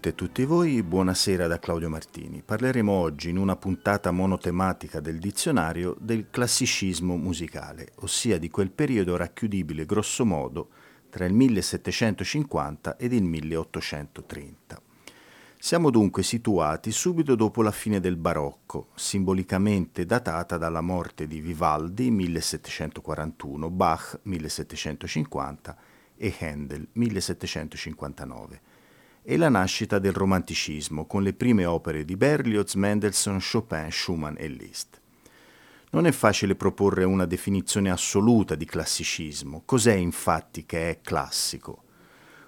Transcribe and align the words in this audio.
Tutte 0.00 0.08
e 0.08 0.14
tutti 0.14 0.44
voi, 0.46 0.82
buonasera 0.82 1.46
da 1.46 1.58
Claudio 1.58 1.90
Martini. 1.90 2.40
Parleremo 2.42 2.90
oggi 2.90 3.28
in 3.28 3.36
una 3.36 3.56
puntata 3.56 4.10
monotematica 4.10 4.98
del 4.98 5.18
dizionario 5.18 5.94
del 6.00 6.28
classicismo 6.30 7.18
musicale, 7.18 7.92
ossia 7.96 8.38
di 8.38 8.48
quel 8.48 8.70
periodo 8.70 9.18
racchiudibile 9.18 9.84
grosso 9.84 10.24
modo 10.24 10.70
tra 11.10 11.26
il 11.26 11.34
1750 11.34 12.96
ed 12.96 13.12
il 13.12 13.24
1830. 13.24 14.80
Siamo 15.58 15.90
dunque 15.90 16.22
situati 16.22 16.92
subito 16.92 17.34
dopo 17.34 17.60
la 17.60 17.70
fine 17.70 18.00
del 18.00 18.16
barocco, 18.16 18.88
simbolicamente 18.94 20.06
datata 20.06 20.56
dalla 20.56 20.80
morte 20.80 21.26
di 21.26 21.42
Vivaldi 21.42 22.10
1741, 22.10 23.68
Bach 23.68 24.18
1750 24.22 25.76
e 26.16 26.34
Handel 26.40 26.88
1759 26.90 28.69
e 29.22 29.36
la 29.36 29.48
nascita 29.48 29.98
del 29.98 30.12
romanticismo 30.12 31.06
con 31.06 31.22
le 31.22 31.34
prime 31.34 31.64
opere 31.64 32.04
di 32.04 32.16
Berlioz, 32.16 32.74
Mendelssohn, 32.74 33.38
Chopin, 33.40 33.88
Schumann 33.90 34.34
e 34.38 34.48
Liszt. 34.48 35.00
Non 35.90 36.06
è 36.06 36.12
facile 36.12 36.54
proporre 36.54 37.04
una 37.04 37.26
definizione 37.26 37.90
assoluta 37.90 38.54
di 38.54 38.64
classicismo. 38.64 39.62
Cos'è 39.64 39.94
infatti 39.94 40.64
che 40.64 40.90
è 40.90 41.00
classico? 41.02 41.82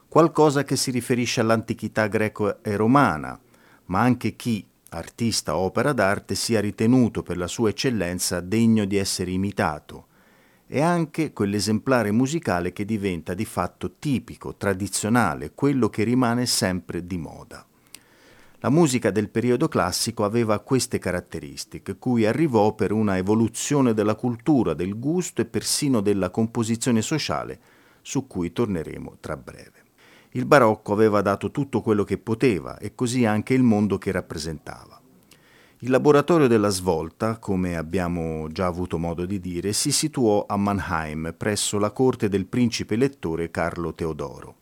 Qualcosa 0.09 0.63
che 0.63 0.77
si 0.77 0.91
riferisce 0.91 1.41
all'antichità 1.41 2.07
greco 2.07 2.63
e 2.63 2.77
romana, 2.77 3.39
ma 3.87 4.01
anche 4.01 4.37
chi, 4.37 4.65
artista 4.91 5.57
o 5.57 5.61
opera 5.61 5.93
d'arte, 5.93 6.35
sia 6.35 6.61
ritenuto 6.61 7.23
per 7.23 7.37
la 7.37 7.47
sua 7.47 7.71
eccellenza 7.71 8.41
degno 8.41 8.85
di 8.85 8.97
essere 8.97 9.31
imitato, 9.31 10.07
è 10.73 10.81
anche 10.81 11.35
quell'esemplare 11.35 12.11
musicale 12.13 12.73
che 12.73 12.87
diventa 12.87 13.35
di 13.35 13.45
fatto 13.45 13.97
tipico, 13.99 14.57
tradizionale, 14.57 15.53
quello 15.55 15.91
che 15.91 16.03
rimane 16.03 16.47
sempre 16.47 17.07
di 17.07 17.19
moda. 17.19 17.67
La 18.61 18.71
musica 18.71 19.11
del 19.11 19.29
periodo 19.29 19.69
classico 19.69 20.25
aveva 20.25 20.61
queste 20.61 20.99
caratteristiche, 20.99 21.99
cui 21.99 22.25
arrivò 22.25 22.75
per 22.75 22.91
una 22.91 23.19
evoluzione 23.19 23.93
della 23.93 24.15
cultura, 24.15 24.73
del 24.73 24.99
gusto 24.99 25.43
e 25.43 25.45
persino 25.45 26.01
della 26.01 26.31
composizione 26.31 27.03
sociale, 27.03 27.61
su 28.01 28.27
cui 28.27 28.51
torneremo 28.51 29.19
tra 29.21 29.37
breve. 29.37 29.85
Il 30.31 30.47
barocco 30.47 30.95
aveva 30.95 31.21
dato 31.21 31.51
tutto 31.51 31.83
quello 31.83 32.05
che 32.05 32.17
poteva 32.17 32.79
e 32.79 32.95
così 32.95 33.27
anche 33.27 33.53
il 33.53 33.63
mondo 33.63 33.99
che 33.99 34.11
rappresentava. 34.11 35.02
Il 35.85 35.91
laboratorio 35.91 36.47
della 36.47 36.69
svolta, 36.69 37.39
come 37.39 37.77
abbiamo 37.77 38.47
già 38.53 38.67
avuto 38.67 38.99
modo 38.99 39.27
di 39.27 39.41
dire, 39.41 39.73
si 39.73 39.91
situò 39.91 40.47
a 40.47 40.57
Mannheim 40.57 41.35
presso 41.37 41.77
la 41.81 41.91
corte 41.91 42.29
del 42.29 42.47
principe 42.47 42.95
elettore 42.95 43.51
Carlo 43.51 43.93
Teodoro. 43.93 44.59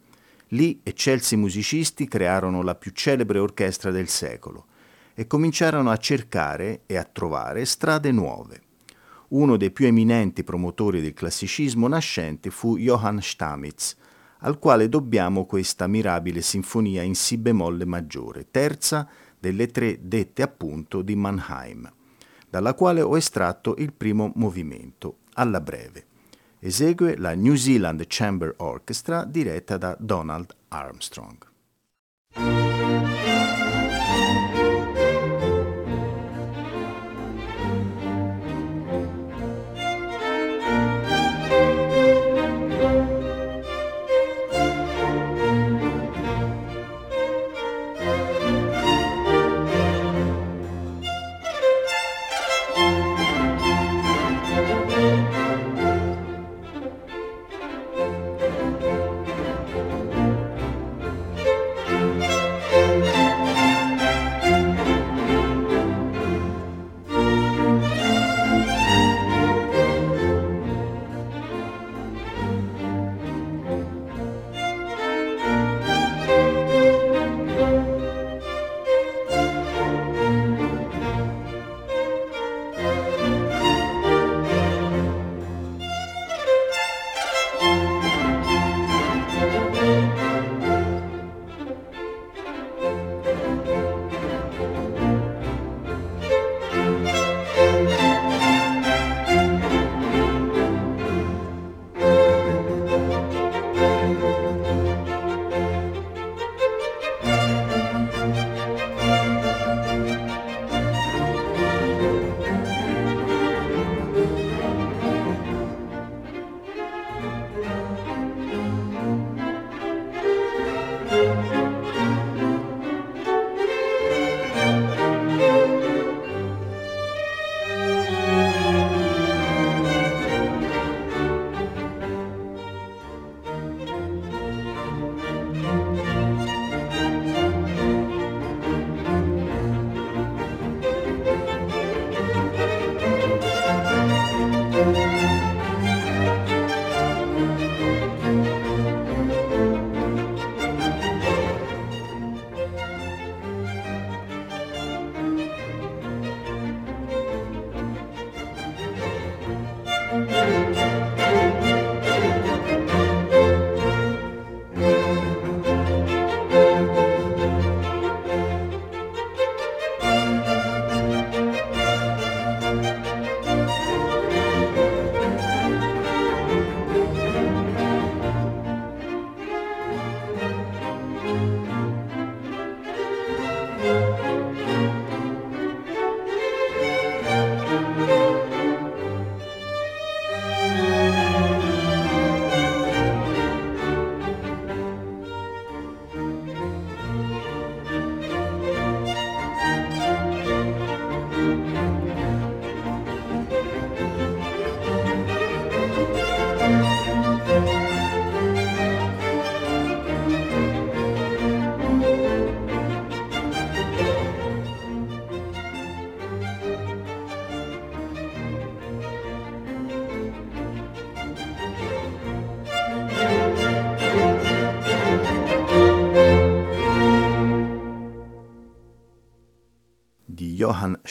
Lì 0.48 0.80
eccelsi 0.82 1.36
musicisti 1.36 2.08
crearono 2.08 2.62
la 2.62 2.74
più 2.74 2.92
celebre 2.92 3.38
orchestra 3.38 3.90
del 3.90 4.08
secolo 4.08 4.64
e 5.12 5.26
cominciarono 5.26 5.90
a 5.90 5.98
cercare 5.98 6.84
e 6.86 6.96
a 6.96 7.04
trovare 7.04 7.66
strade 7.66 8.10
nuove. 8.12 8.62
Uno 9.28 9.58
dei 9.58 9.72
più 9.72 9.84
eminenti 9.84 10.42
promotori 10.42 11.02
del 11.02 11.12
classicismo 11.12 11.86
nascente 11.86 12.48
fu 12.48 12.78
Johann 12.78 13.18
Stamitz, 13.18 13.94
al 14.38 14.58
quale 14.58 14.88
dobbiamo 14.88 15.44
questa 15.44 15.86
mirabile 15.86 16.40
sinfonia 16.40 17.02
in 17.02 17.14
Si 17.14 17.36
bemolle 17.36 17.84
maggiore, 17.84 18.46
terza 18.50 19.06
delle 19.40 19.68
tre 19.68 19.98
dette 20.00 20.42
appunto 20.42 21.02
di 21.02 21.16
Mannheim, 21.16 21.90
dalla 22.48 22.74
quale 22.74 23.00
ho 23.00 23.16
estratto 23.16 23.74
il 23.78 23.92
primo 23.92 24.30
movimento, 24.36 25.18
alla 25.34 25.60
breve. 25.60 26.06
Esegue 26.60 27.16
la 27.16 27.34
New 27.34 27.54
Zealand 27.54 28.04
Chamber 28.06 28.54
Orchestra 28.58 29.24
diretta 29.24 29.78
da 29.78 29.96
Donald 29.98 30.54
Armstrong. 30.68 31.48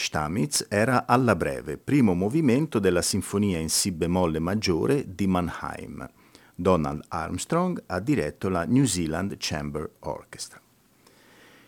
Stamitz 0.09 0.65
era 0.69 1.05
Alla 1.05 1.35
breve, 1.35 1.77
primo 1.77 2.15
movimento 2.15 2.79
della 2.79 3.03
sinfonia 3.03 3.59
in 3.59 3.69
Si 3.69 3.91
bemolle 3.91 4.39
maggiore 4.39 5.05
di 5.13 5.27
Mannheim. 5.27 6.09
Donald 6.55 7.03
Armstrong 7.09 7.83
ha 7.85 7.99
diretto 7.99 8.49
la 8.49 8.65
New 8.65 8.85
Zealand 8.85 9.35
Chamber 9.37 9.87
Orchestra. 9.99 10.59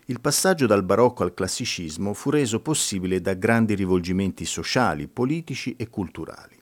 Il 0.06 0.20
passaggio 0.20 0.66
dal 0.66 0.82
barocco 0.82 1.22
al 1.22 1.34
classicismo 1.34 2.14
fu 2.14 2.30
reso 2.30 2.58
possibile 2.58 3.20
da 3.20 3.34
grandi 3.34 3.76
rivolgimenti 3.76 4.44
sociali, 4.44 5.06
politici 5.06 5.76
e 5.76 5.88
culturali. 5.88 6.60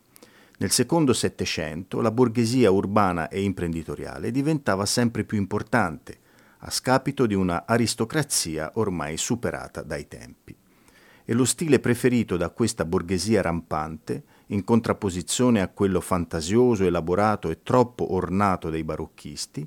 Nel 0.59 0.73
secondo 0.73 1.15
Settecento 1.15 2.03
la 2.03 2.11
borghesia 2.11 2.71
urbana 2.71 3.29
e 3.29 3.41
imprenditoriale 3.41 4.31
diventava 4.31 4.85
sempre 4.85 5.25
più 5.25 5.39
importante, 5.39 6.19
a 6.59 6.71
scapito 6.71 7.25
di 7.25 7.33
una 7.33 7.65
aristocrazia 7.67 8.73
ormai 8.75 9.17
superata 9.17 9.81
dai 9.81 10.07
tempi 10.07 10.60
e 11.31 11.35
lo 11.35 11.45
stile 11.45 11.79
preferito 11.79 12.37
da 12.37 12.51
questa 12.51 12.85
borghesia 12.85 13.41
rampante, 13.41 14.25
in 14.47 14.65
contrapposizione 14.65 15.61
a 15.61 15.69
quello 15.69 16.01
fantasioso, 16.01 16.85
elaborato 16.85 17.51
e 17.51 17.63
troppo 17.63 18.15
ornato 18.15 18.69
dei 18.69 18.83
barocchisti, 18.83 19.65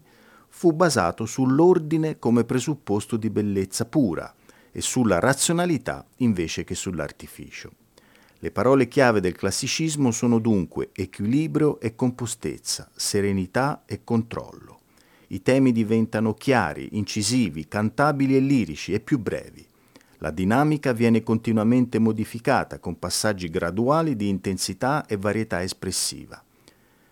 fu 0.49 0.73
basato 0.73 1.25
sull'ordine 1.25 2.19
come 2.19 2.43
presupposto 2.43 3.15
di 3.15 3.29
bellezza 3.29 3.85
pura 3.85 4.35
e 4.73 4.81
sulla 4.81 5.19
razionalità 5.19 6.05
invece 6.17 6.65
che 6.65 6.75
sull'artificio. 6.75 7.71
Le 8.39 8.51
parole 8.51 8.89
chiave 8.89 9.21
del 9.21 9.37
classicismo 9.37 10.11
sono 10.11 10.39
dunque 10.39 10.89
equilibrio 10.91 11.79
e 11.79 11.95
compostezza, 11.95 12.91
serenità 12.93 13.83
e 13.85 14.01
controllo. 14.03 14.81
I 15.27 15.41
temi 15.41 15.71
diventano 15.71 16.33
chiari, 16.33 16.89
incisivi, 16.97 17.69
cantabili 17.69 18.35
e 18.35 18.41
lirici 18.41 18.91
e 18.91 18.99
più 18.99 19.17
brevi. 19.17 19.71
La 20.23 20.31
dinamica 20.31 20.93
viene 20.93 21.21
continuamente 21.21 21.99
modificata 21.99 22.79
con 22.79 22.97
passaggi 22.97 23.49
graduali 23.49 24.15
di 24.15 24.29
intensità 24.29 25.05
e 25.05 25.17
varietà 25.17 25.61
espressiva. 25.61 26.41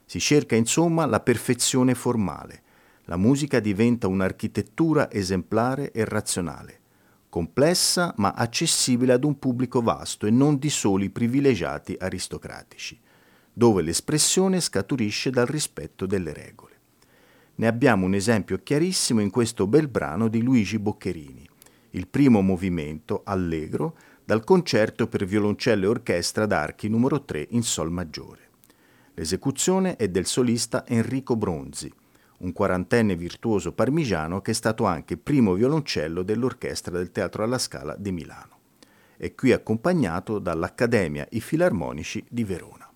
Si 0.06 0.18
cerca 0.18 0.56
insomma 0.56 1.06
la 1.06 1.20
perfezione 1.20 1.94
formale. 1.94 2.64
La 3.06 3.18
musica 3.18 3.60
diventa 3.60 4.08
un'architettura 4.08 5.12
esemplare 5.12 5.92
e 5.92 6.06
razionale, 6.06 6.80
complessa 7.28 8.14
ma 8.16 8.32
accessibile 8.32 9.12
ad 9.12 9.26
un 9.26 9.38
pubblico 9.38 9.82
vasto 9.82 10.26
e 10.26 10.30
non 10.32 10.58
di 10.58 10.70
soli 10.70 11.10
privilegiati 11.10 11.98
aristocratici, 12.00 12.98
dove 13.52 13.82
l'espressione 13.82 14.62
scaturisce 14.62 15.32
dal 15.32 15.48
rispetto 15.48 16.06
delle 16.06 16.32
regole. 16.32 16.80
Ne 17.56 17.68
abbiamo 17.68 18.06
un 18.06 18.14
esempio 18.14 18.62
chiarissimo 18.64 19.20
in 19.20 19.32
questo 19.32 19.68
bel 19.68 19.90
brano 19.90 20.30
di 20.30 20.42
Luigi 20.42 20.80
Boccherini 20.80 21.50
il 21.92 22.08
primo 22.08 22.42
movimento, 22.42 23.22
allegro, 23.24 23.98
dal 24.24 24.44
concerto 24.44 25.08
per 25.08 25.26
violoncello 25.26 25.86
e 25.86 25.90
orchestra 25.90 26.46
d'archi 26.46 26.88
numero 26.88 27.24
3 27.24 27.48
in 27.52 27.64
Sol 27.64 27.92
maggiore. 27.92 28.50
L'esecuzione 29.16 29.96
è 29.98 30.08
del 30.08 30.26
solista 30.26 30.86
Enrico 30.88 31.36
Bronzi, 31.36 31.92
un 32.42 32.54
quarantenne 32.54 33.16
virtuoso 33.16 33.74
parmigiano 33.74 34.42
che 34.42 34.52
è 34.52 34.54
stato 34.54 34.86
anche 34.86 35.18
primo 35.18 35.54
violoncello 35.54 36.24
dell'orchestra 36.24 36.98
del 36.98 37.12
Teatro 37.12 37.44
alla 37.44 37.58
Scala 37.58 37.96
di 37.98 38.12
Milano. 38.12 38.60
È 39.18 39.36
qui 39.36 39.52
accompagnato 39.52 40.40
dall'Accademia 40.40 41.28
I 41.30 41.42
Filarmonici 41.42 42.26
di 42.28 42.44
Verona. 42.44 42.90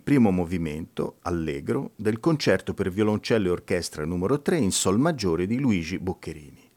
Primo 0.00 0.30
movimento, 0.30 1.18
allegro, 1.22 1.92
del 1.96 2.20
concerto 2.20 2.74
per 2.74 2.90
violoncello 2.90 3.48
e 3.48 3.50
orchestra 3.50 4.04
numero 4.04 4.40
3 4.40 4.56
in 4.56 4.72
Sol 4.72 4.98
maggiore 4.98 5.46
di 5.46 5.58
Luigi 5.58 5.98
Boccherini. 5.98 6.68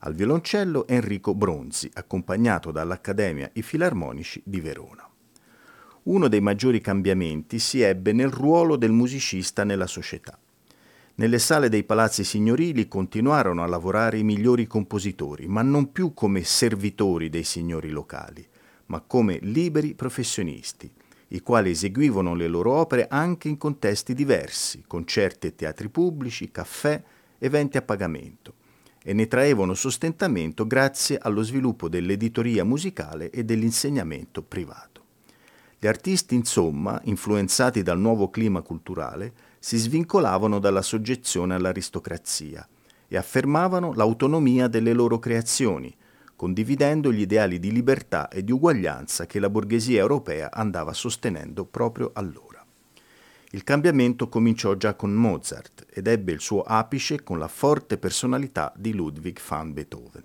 Al 0.00 0.14
violoncello 0.14 0.86
Enrico 0.86 1.34
Bronzi, 1.34 1.90
accompagnato 1.94 2.70
dall'Accademia 2.70 3.50
I 3.54 3.62
Filarmonici 3.62 4.42
di 4.44 4.60
Verona. 4.60 5.08
Uno 6.04 6.28
dei 6.28 6.40
maggiori 6.40 6.80
cambiamenti 6.80 7.58
si 7.58 7.80
ebbe 7.80 8.12
nel 8.12 8.30
ruolo 8.30 8.76
del 8.76 8.92
musicista 8.92 9.64
nella 9.64 9.86
società. 9.86 10.38
Nelle 11.14 11.38
sale 11.38 11.68
dei 11.68 11.84
palazzi 11.84 12.24
signorili 12.24 12.88
continuarono 12.88 13.62
a 13.62 13.66
lavorare 13.66 14.18
i 14.18 14.24
migliori 14.24 14.66
compositori, 14.66 15.46
ma 15.46 15.62
non 15.62 15.92
più 15.92 16.12
come 16.12 16.42
servitori 16.42 17.30
dei 17.30 17.44
signori 17.44 17.90
locali, 17.90 18.46
ma 18.86 19.00
come 19.00 19.38
liberi 19.40 19.94
professionisti, 19.94 20.92
i 21.34 21.40
quali 21.40 21.70
eseguivano 21.70 22.34
le 22.34 22.46
loro 22.46 22.72
opere 22.74 23.08
anche 23.08 23.48
in 23.48 23.58
contesti 23.58 24.14
diversi, 24.14 24.84
concerti 24.86 25.48
e 25.48 25.54
teatri 25.56 25.88
pubblici, 25.88 26.52
caffè, 26.52 27.02
eventi 27.38 27.76
a 27.76 27.82
pagamento, 27.82 28.54
e 29.02 29.12
ne 29.12 29.26
traevano 29.26 29.74
sostentamento 29.74 30.64
grazie 30.64 31.18
allo 31.20 31.42
sviluppo 31.42 31.88
dell'editoria 31.88 32.64
musicale 32.64 33.30
e 33.30 33.44
dell'insegnamento 33.44 34.42
privato. 34.42 35.02
Gli 35.76 35.88
artisti, 35.88 36.36
insomma, 36.36 37.00
influenzati 37.04 37.82
dal 37.82 37.98
nuovo 37.98 38.30
clima 38.30 38.62
culturale, 38.62 39.32
si 39.58 39.76
svincolavano 39.76 40.60
dalla 40.60 40.82
soggezione 40.82 41.54
all'aristocrazia 41.54 42.66
e 43.08 43.16
affermavano 43.16 43.92
l'autonomia 43.92 44.68
delle 44.68 44.92
loro 44.92 45.18
creazioni, 45.18 45.94
condividendo 46.36 47.12
gli 47.12 47.20
ideali 47.20 47.58
di 47.58 47.72
libertà 47.72 48.28
e 48.28 48.42
di 48.42 48.52
uguaglianza 48.52 49.26
che 49.26 49.38
la 49.38 49.50
borghesia 49.50 50.00
europea 50.00 50.50
andava 50.52 50.92
sostenendo 50.92 51.64
proprio 51.64 52.10
allora. 52.14 52.64
Il 53.50 53.62
cambiamento 53.62 54.28
cominciò 54.28 54.74
già 54.74 54.94
con 54.94 55.12
Mozart 55.12 55.86
ed 55.88 56.08
ebbe 56.08 56.32
il 56.32 56.40
suo 56.40 56.62
apice 56.62 57.22
con 57.22 57.38
la 57.38 57.46
forte 57.46 57.98
personalità 57.98 58.72
di 58.76 58.92
Ludwig 58.92 59.38
van 59.46 59.72
Beethoven. 59.72 60.24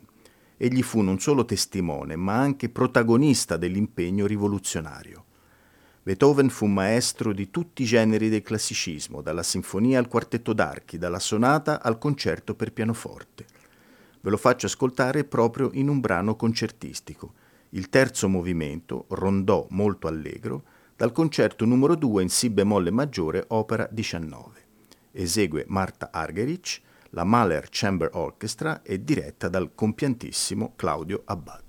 Egli 0.58 0.82
fu 0.82 1.02
non 1.02 1.20
solo 1.20 1.46
testimone, 1.46 2.16
ma 2.16 2.38
anche 2.38 2.70
protagonista 2.70 3.56
dell'impegno 3.56 4.26
rivoluzionario. 4.26 5.26
Beethoven 6.02 6.50
fu 6.50 6.66
maestro 6.66 7.32
di 7.32 7.52
tutti 7.52 7.84
i 7.84 7.86
generi 7.86 8.30
del 8.30 8.42
classicismo, 8.42 9.22
dalla 9.22 9.44
sinfonia 9.44 10.00
al 10.00 10.08
quartetto 10.08 10.54
d'archi, 10.54 10.98
dalla 10.98 11.20
sonata 11.20 11.84
al 11.84 12.00
concerto 12.00 12.56
per 12.56 12.74
pianoforte. 12.74 13.46
Ve 14.22 14.30
lo 14.30 14.38
faccio 14.38 14.66
ascoltare 14.66 15.24
proprio 15.24 15.70
in 15.74 15.88
un 15.88 16.00
brano 16.00 16.36
concertistico, 16.36 17.34
il 17.70 17.90
terzo 17.90 18.28
movimento, 18.28 19.06
rondò 19.10 19.66
molto 19.70 20.08
allegro, 20.08 20.64
dal 20.96 21.12
concerto 21.12 21.66
numero 21.66 21.96
2 21.96 22.24
in 22.24 22.30
Si 22.30 22.50
bemolle 22.50 22.92
maggiore, 22.92 23.46
opera 23.50 23.88
19. 23.90 24.68
Esegue 25.12 25.66
Marta 25.68 26.10
Argerich, 26.12 26.82
la 27.12 27.24
Mahler 27.24 27.68
Chamber 27.70 28.10
Orchestra 28.14 28.82
è 28.82 28.98
diretta 28.98 29.48
dal 29.48 29.74
compiantissimo 29.74 30.74
Claudio 30.76 31.22
Abbado. 31.26 31.69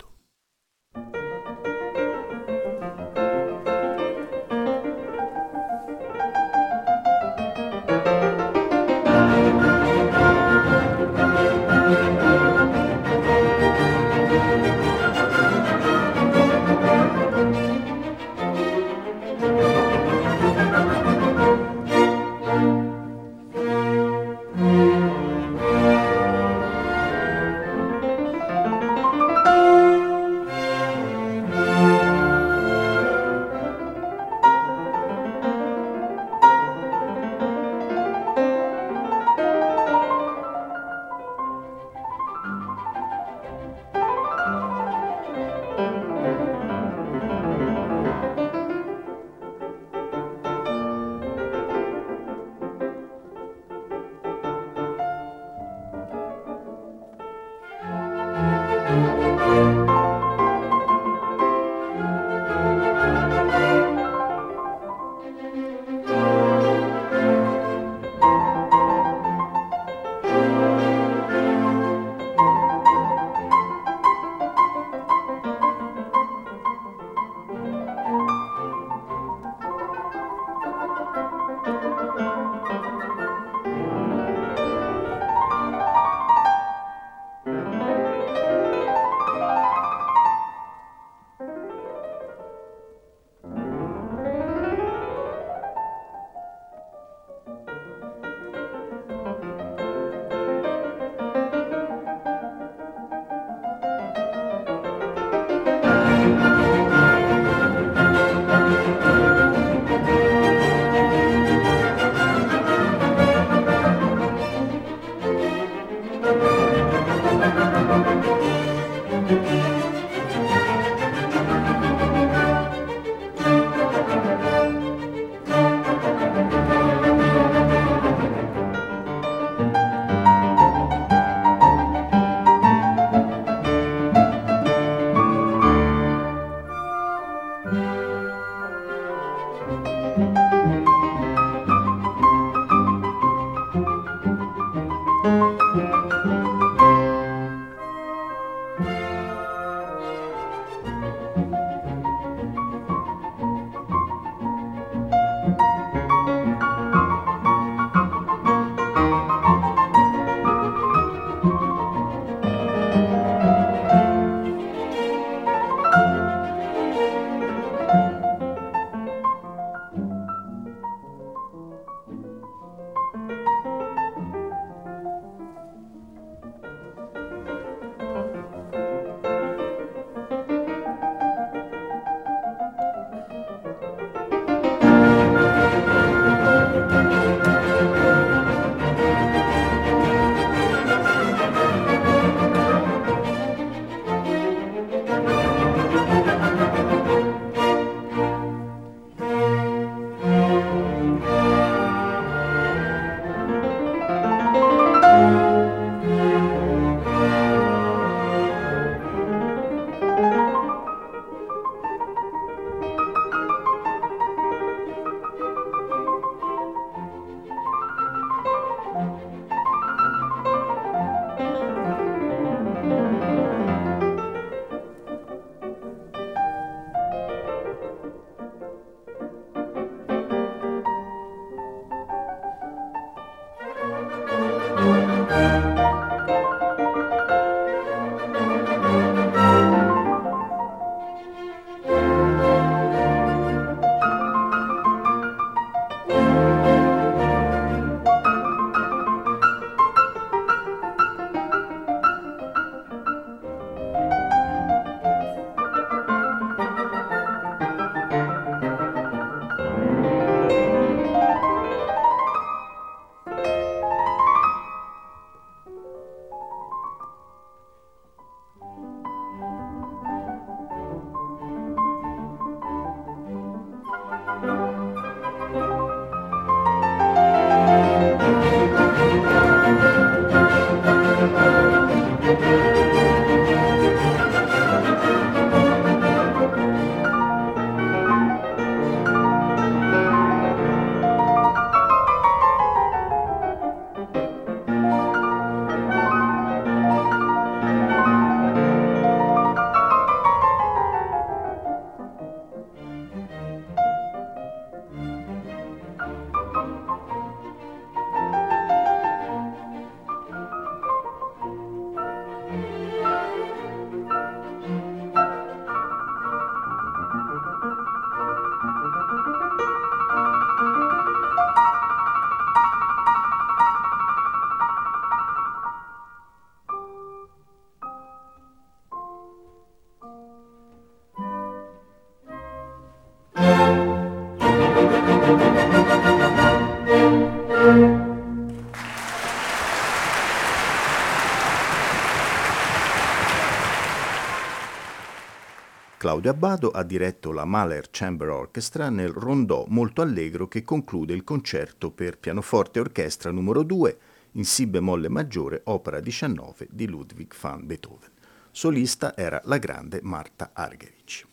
Claudio 346.11 346.31
Abbado 346.31 346.71
ha 346.71 346.83
diretto 346.83 347.31
la 347.31 347.45
Mahler 347.45 347.87
Chamber 347.89 348.27
Orchestra 348.27 348.89
nel 348.89 349.13
rondò 349.13 349.63
molto 349.69 350.01
allegro 350.01 350.49
che 350.49 350.61
conclude 350.61 351.13
il 351.13 351.23
concerto 351.23 351.89
per 351.89 352.17
pianoforte 352.17 352.79
e 352.79 352.81
orchestra 352.81 353.31
numero 353.31 353.63
2 353.63 353.97
in 354.31 354.43
Si 354.43 354.67
bemolle 354.67 355.07
maggiore, 355.07 355.61
opera 355.63 356.01
19 356.01 356.67
di 356.69 356.89
Ludwig 356.89 357.33
van 357.39 357.65
Beethoven. 357.65 358.09
Solista 358.51 359.15
era 359.15 359.41
la 359.45 359.57
grande 359.57 360.01
Marta 360.03 360.49
Argerich. 360.51 361.25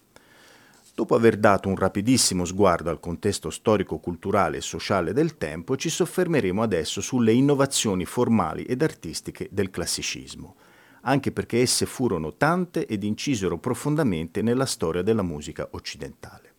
Dopo 0.95 1.17
aver 1.17 1.39
dato 1.39 1.69
un 1.69 1.75
rapidissimo 1.75 2.45
sguardo 2.45 2.89
al 2.89 3.01
contesto 3.01 3.51
storico-culturale 3.51 4.59
e 4.59 4.61
sociale 4.61 5.13
del 5.13 5.37
tempo, 5.37 5.77
ci 5.77 5.89
soffermeremo 5.91 6.63
adesso 6.63 7.01
sulle 7.01 7.33
innovazioni 7.33 8.05
formali 8.05 8.63
ed 8.63 8.83
artistiche 8.83 9.49
del 9.51 9.71
classicismo, 9.71 10.55
anche 11.09 11.33
perché 11.33 11.61
esse 11.63 11.87
furono 11.87 12.35
tante 12.37 12.87
ed 12.87 13.03
incisero 13.03 13.57
profondamente 13.57 14.43
nella 14.43 14.67
storia 14.67 15.01
della 15.01 15.23
musica 15.23 15.67
occidentale. 15.71 16.53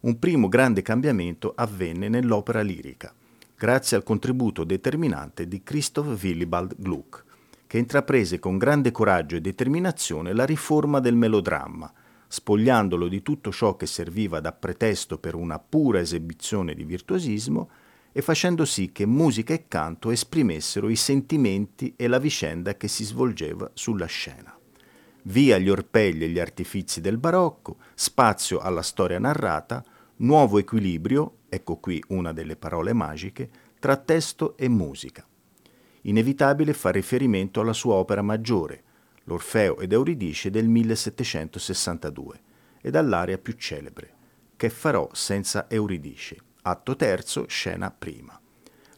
Un 0.00 0.18
primo 0.18 0.48
grande 0.48 0.82
cambiamento 0.82 1.52
avvenne 1.56 2.08
nell'opera 2.08 2.60
lirica, 2.60 3.12
grazie 3.56 3.96
al 3.96 4.02
contributo 4.02 4.64
determinante 4.64 5.48
di 5.48 5.62
Christoph 5.62 6.22
Willibald 6.22 6.74
Gluck, 6.76 7.24
che 7.66 7.78
intraprese 7.78 8.38
con 8.38 8.58
grande 8.58 8.90
coraggio 8.90 9.36
e 9.36 9.40
determinazione 9.40 10.34
la 10.34 10.44
riforma 10.44 11.00
del 11.00 11.14
melodramma, 11.14 11.90
spogliandolo 12.28 13.08
di 13.08 13.22
tutto 13.22 13.50
ciò 13.50 13.76
che 13.76 13.86
serviva 13.86 14.40
da 14.40 14.52
pretesto 14.52 15.18
per 15.18 15.34
una 15.34 15.58
pura 15.58 16.00
esibizione 16.00 16.74
di 16.74 16.84
virtuosismo 16.84 17.70
e 18.12 18.22
facendo 18.22 18.64
sì 18.64 18.90
che 18.92 19.06
musica 19.06 19.54
e 19.54 19.66
canto 19.68 20.10
esprimessero 20.10 20.88
i 20.88 20.96
sentimenti 20.96 21.94
e 21.96 22.08
la 22.08 22.18
vicenda 22.18 22.76
che 22.76 22.88
si 22.88 23.04
svolgeva 23.04 23.70
sulla 23.74 24.06
scena. 24.06 24.56
Via 25.24 25.58
gli 25.58 25.68
orpelli 25.68 26.24
e 26.24 26.28
gli 26.28 26.38
artifizi 26.38 27.00
del 27.00 27.18
barocco, 27.18 27.76
spazio 27.94 28.58
alla 28.58 28.82
storia 28.82 29.18
narrata, 29.18 29.84
nuovo 30.16 30.58
equilibrio, 30.58 31.36
ecco 31.48 31.76
qui 31.76 32.02
una 32.08 32.32
delle 32.32 32.56
parole 32.56 32.92
magiche, 32.92 33.50
tra 33.78 33.96
testo 33.96 34.56
e 34.56 34.68
musica. 34.68 35.26
Inevitabile 36.02 36.72
fa 36.72 36.90
riferimento 36.90 37.60
alla 37.60 37.74
sua 37.74 37.94
opera 37.94 38.22
maggiore, 38.22 38.82
l'Orfeo 39.24 39.78
ed 39.78 39.92
Euridice 39.92 40.50
del 40.50 40.66
1762, 40.66 42.40
e 42.80 42.90
dall'aria 42.90 43.38
più 43.38 43.52
celebre, 43.54 44.14
Che 44.56 44.68
farò 44.68 45.08
senza 45.12 45.70
Euridice, 45.70 46.36
atto 46.70 46.96
terzo, 46.96 47.46
scena 47.46 47.90
prima. 47.90 48.38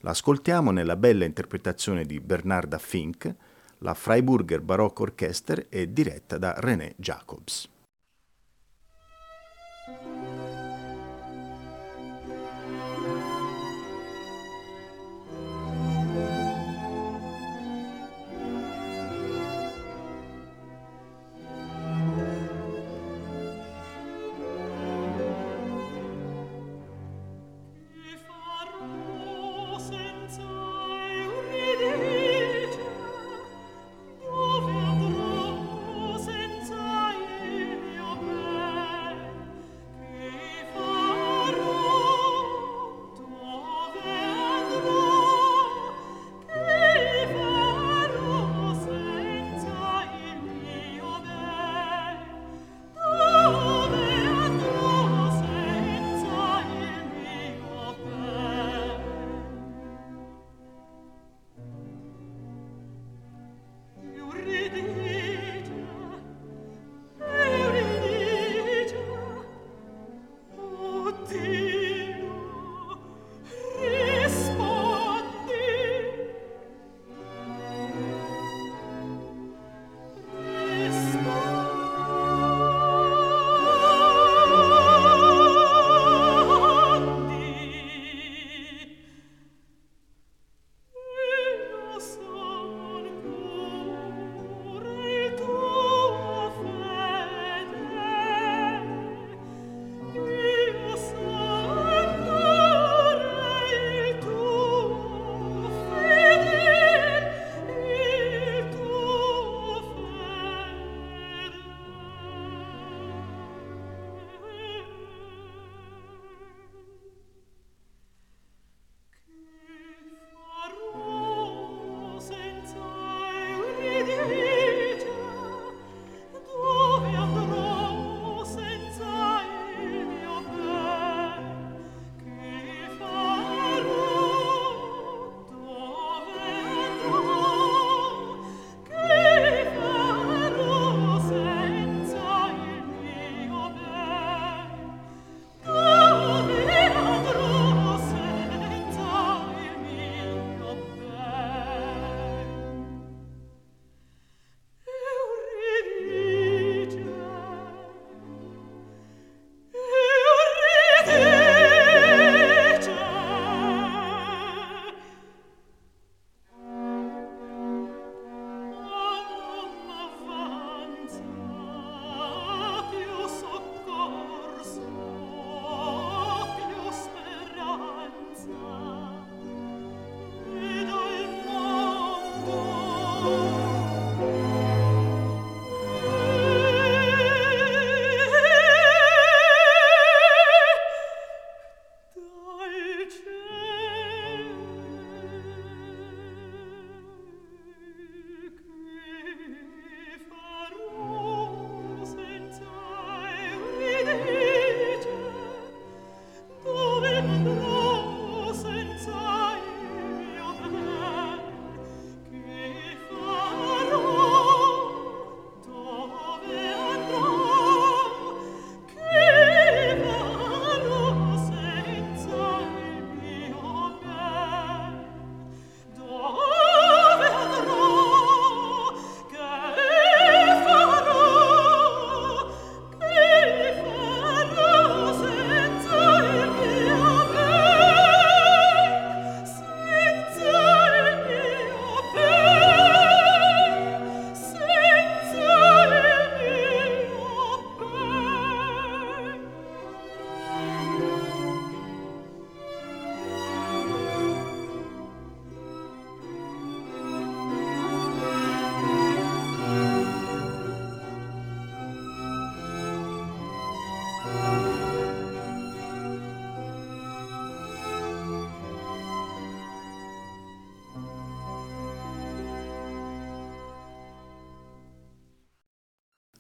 L'ascoltiamo 0.00 0.70
nella 0.70 0.96
bella 0.96 1.24
interpretazione 1.24 2.04
di 2.04 2.20
Bernarda 2.20 2.78
Fink, 2.78 3.34
la 3.78 3.94
Freiburger 3.94 4.60
Baroque 4.60 5.04
Orchester 5.04 5.68
è 5.68 5.86
diretta 5.86 6.38
da 6.38 6.54
René 6.58 6.94
Jacobs. 6.96 7.68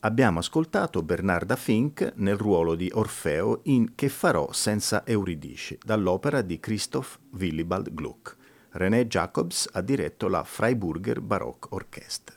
Abbiamo 0.04 0.40
ascoltato 0.40 1.04
Bernarda 1.04 1.54
Fink 1.54 2.14
nel 2.16 2.36
ruolo 2.36 2.74
di 2.74 2.90
Orfeo 2.92 3.60
in 3.64 3.94
Che 3.94 4.08
farò 4.08 4.50
senza 4.50 5.06
Euridice, 5.06 5.78
dall'opera 5.80 6.42
di 6.42 6.58
Christoph 6.58 7.20
Willibald 7.30 7.94
Gluck. 7.94 8.36
René 8.70 9.06
Jacobs 9.06 9.68
ha 9.70 9.80
diretto 9.80 10.26
la 10.26 10.42
Freiburger 10.42 11.20
Baroque 11.20 11.68
Orchester. 11.70 12.34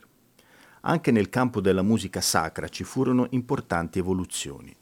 Anche 0.82 1.10
nel 1.10 1.30
campo 1.30 1.60
della 1.60 1.82
musica 1.82 2.22
sacra 2.22 2.68
ci 2.68 2.84
furono 2.84 3.26
importanti 3.32 3.98
evoluzioni. 3.98 4.76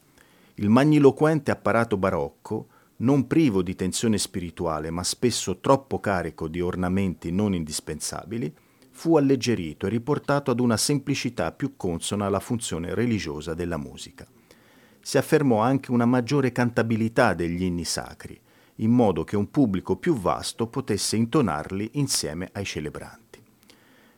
Il 0.56 0.68
magniloquente 0.68 1.52
apparato 1.52 1.96
barocco, 1.96 2.68
non 2.98 3.28
privo 3.28 3.62
di 3.62 3.76
tensione 3.76 4.18
spirituale 4.18 4.92
ma 4.92 5.04
spesso 5.04 5.62
troppo 5.62 6.02
carico 6.02 6.50
di 6.50 6.60
ornamenti 6.60 7.32
non 7.32 7.54
indispensabili, 7.54 8.54
fu 8.96 9.18
alleggerito 9.18 9.88
e 9.88 9.90
riportato 9.90 10.52
ad 10.52 10.60
una 10.60 10.78
semplicità 10.78 11.52
più 11.52 11.76
consona 11.76 12.28
alla 12.28 12.40
funzione 12.40 12.94
religiosa 12.94 13.56
della 13.56 13.78
musica. 13.78 14.26
Si 15.02 15.18
affermò 15.18 15.60
anche 15.60 15.92
una 15.92 16.06
maggiore 16.06 16.52
cantabilità 16.52 17.34
degli 17.34 17.64
inni 17.64 17.86
sacri, 17.86 18.40
in 18.78 18.92
modo 18.92 19.24
che 19.24 19.36
un 19.36 19.50
pubblico 19.50 19.98
più 19.98 20.16
vasto 20.16 20.68
potesse 20.68 21.16
intonarli 21.16 21.90
insieme 21.94 22.50
ai 22.54 22.66
celebranti. 22.66 23.42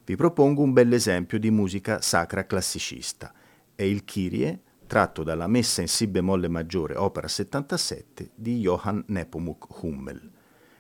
Vi 0.04 0.16
propongo 0.16 0.62
un 0.62 0.74
bell'esempio 0.74 1.40
di 1.40 1.50
musica 1.50 2.02
sacra 2.02 2.46
classicista. 2.46 3.34
È 3.74 3.82
il 3.82 4.04
Kyrie, 4.04 4.60
tratto 4.86 5.24
dalla 5.24 5.48
Messa 5.48 5.82
in 5.82 5.88
Si 5.88 6.06
bemolle 6.06 6.50
maggiore, 6.50 6.96
opera 6.96 7.28
77 7.28 8.32
di 8.36 8.60
Johann 8.60 9.00
Nepomuk 9.08 9.82
Hummel. 9.82 10.32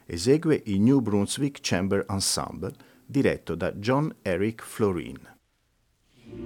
Esegue 0.05 0.61
il 0.65 0.81
New 0.81 0.99
Brunswick 0.99 1.59
Chamber 1.61 2.05
Ensemble, 2.07 2.73
diretto 3.05 3.55
da 3.55 3.71
John 3.73 4.13
Eric 4.21 4.61
Florin. 4.63 5.33
thank 6.27 6.39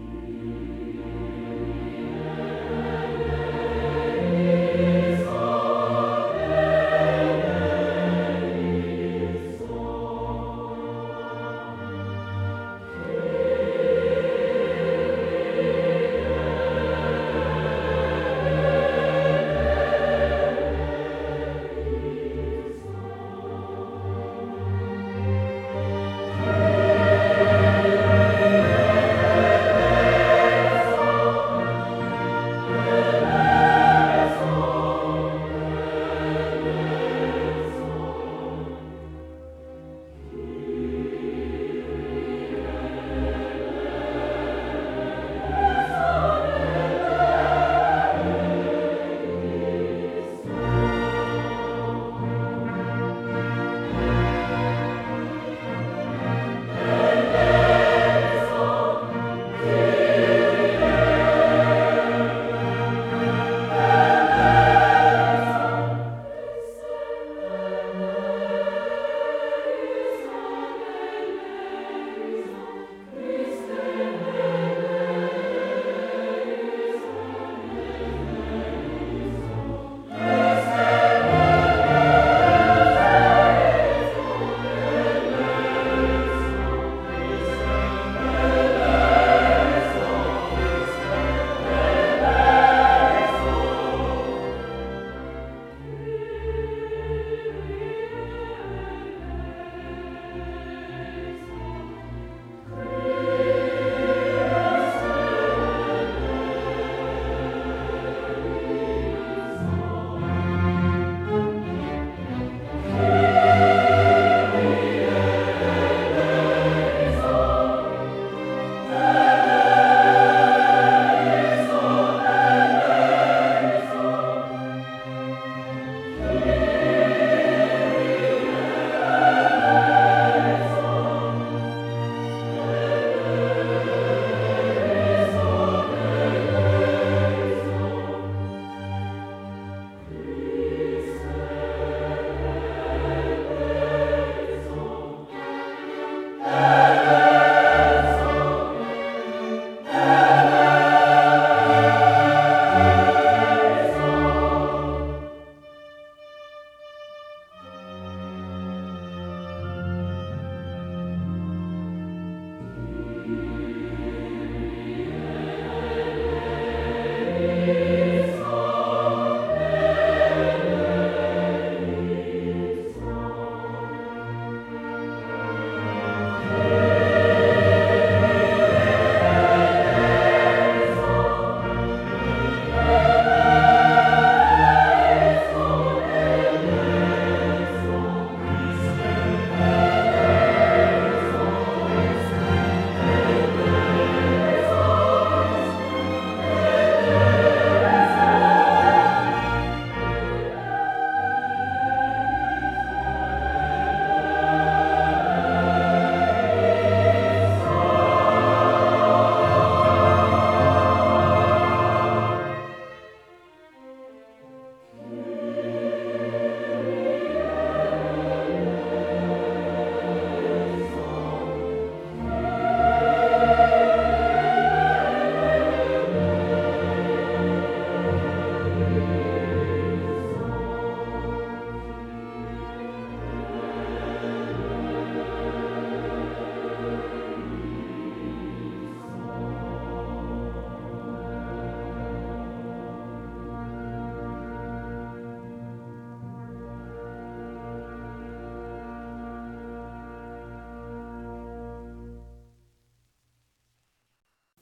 you 5.03 5.08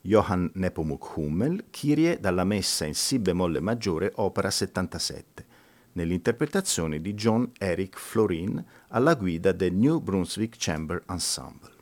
Johann 0.08 0.46
Nepomuk 0.54 1.16
Hummel, 1.16 1.66
Kyrie 1.68 2.18
dalla 2.18 2.44
messa 2.44 2.86
in 2.86 2.94
Si 2.94 3.18
bemolle 3.18 3.60
maggiore, 3.60 4.10
opera 4.14 4.50
77, 4.50 5.44
nell'interpretazione 5.92 7.02
di 7.02 7.12
John 7.12 7.52
Eric 7.58 7.98
Florin 7.98 8.64
alla 8.88 9.14
guida 9.14 9.52
del 9.52 9.74
New 9.74 10.00
Brunswick 10.00 10.56
Chamber 10.58 11.02
Ensemble. 11.10 11.72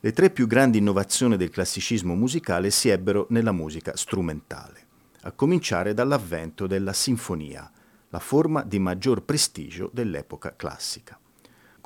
Le 0.00 0.12
tre 0.12 0.30
più 0.30 0.48
grandi 0.48 0.78
innovazioni 0.78 1.36
del 1.36 1.50
classicismo 1.50 2.16
musicale 2.16 2.70
si 2.70 2.88
ebbero 2.88 3.26
nella 3.30 3.52
musica 3.52 3.96
strumentale, 3.96 4.86
a 5.20 5.30
cominciare 5.30 5.94
dall'avvento 5.94 6.66
della 6.66 6.92
sinfonia, 6.92 7.70
la 8.08 8.18
forma 8.18 8.64
di 8.64 8.80
maggior 8.80 9.22
prestigio 9.22 9.90
dell'epoca 9.92 10.56
classica. 10.56 11.16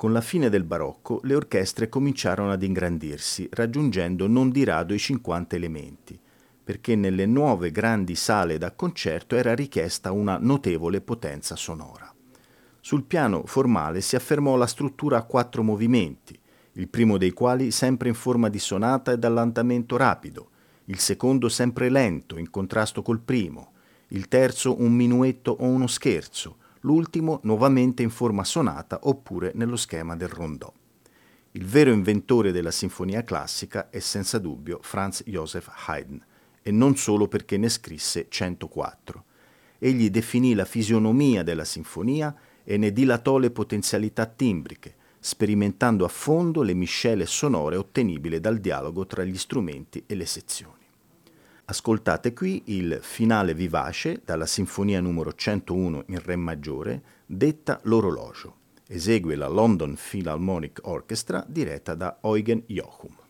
Con 0.03 0.11
la 0.11 0.19
fine 0.19 0.49
del 0.49 0.65
barocco 0.65 1.21
le 1.23 1.33
orchestre 1.33 1.87
cominciarono 1.87 2.51
ad 2.51 2.61
ingrandirsi, 2.61 3.47
raggiungendo 3.49 4.27
non 4.27 4.49
di 4.49 4.65
rado 4.65 4.93
i 4.93 4.99
50 4.99 5.55
elementi, 5.55 6.19
perché 6.61 6.97
nelle 6.97 7.25
nuove 7.25 7.71
grandi 7.71 8.13
sale 8.15 8.57
da 8.57 8.73
concerto 8.73 9.37
era 9.37 9.55
richiesta 9.55 10.11
una 10.11 10.37
notevole 10.37 10.99
potenza 10.99 11.55
sonora. 11.55 12.13
Sul 12.81 13.05
piano 13.05 13.45
formale 13.45 14.01
si 14.01 14.17
affermò 14.17 14.57
la 14.57 14.67
struttura 14.67 15.19
a 15.19 15.23
quattro 15.23 15.63
movimenti, 15.63 16.37
il 16.73 16.89
primo 16.89 17.17
dei 17.17 17.31
quali 17.31 17.71
sempre 17.71 18.09
in 18.09 18.15
forma 18.15 18.49
di 18.49 18.59
sonata 18.59 19.13
e 19.13 19.17
dall'andamento 19.17 19.95
rapido, 19.95 20.49
il 20.87 20.99
secondo 20.99 21.47
sempre 21.47 21.87
lento, 21.87 22.37
in 22.37 22.49
contrasto 22.49 23.01
col 23.01 23.21
primo, 23.21 23.71
il 24.09 24.27
terzo 24.27 24.81
un 24.81 24.91
minuetto 24.91 25.55
o 25.57 25.63
uno 25.63 25.87
scherzo, 25.87 26.57
l'ultimo 26.83 27.39
nuovamente 27.43 28.03
in 28.03 28.09
forma 28.09 28.43
sonata 28.43 28.99
oppure 29.03 29.51
nello 29.55 29.75
schema 29.75 30.15
del 30.15 30.29
rondò. 30.29 30.71
Il 31.51 31.65
vero 31.65 31.91
inventore 31.91 32.51
della 32.51 32.71
sinfonia 32.71 33.23
classica 33.23 33.89
è 33.89 33.99
senza 33.99 34.39
dubbio 34.39 34.79
Franz 34.81 35.23
Joseph 35.25 35.71
Haydn, 35.85 36.23
e 36.61 36.71
non 36.71 36.95
solo 36.95 37.27
perché 37.27 37.57
ne 37.57 37.69
scrisse 37.69 38.27
104. 38.29 39.23
Egli 39.77 40.09
definì 40.09 40.53
la 40.53 40.65
fisionomia 40.65 41.43
della 41.43 41.65
sinfonia 41.65 42.33
e 42.63 42.77
ne 42.77 42.91
dilatò 42.91 43.37
le 43.37 43.51
potenzialità 43.51 44.25
timbriche, 44.25 44.95
sperimentando 45.19 46.05
a 46.05 46.09
fondo 46.09 46.63
le 46.63 46.73
miscele 46.73 47.25
sonore 47.25 47.75
ottenibili 47.75 48.39
dal 48.39 48.59
dialogo 48.59 49.05
tra 49.05 49.23
gli 49.23 49.37
strumenti 49.37 50.03
e 50.07 50.15
le 50.15 50.25
sezioni. 50.25 50.82
Ascoltate 51.65 52.33
qui 52.33 52.63
il 52.65 52.99
finale 53.01 53.53
vivace 53.53 54.21
dalla 54.25 54.45
Sinfonia 54.45 54.99
numero 54.99 55.33
101 55.33 56.03
in 56.07 56.21
Re 56.21 56.35
maggiore, 56.35 57.01
detta 57.25 57.79
L'orologio. 57.83 58.57
Esegue 58.85 59.35
la 59.35 59.47
London 59.47 59.95
Philharmonic 59.95 60.81
Orchestra 60.83 61.45
diretta 61.47 61.95
da 61.95 62.19
Eugen 62.21 62.63
Jochum. 62.67 63.22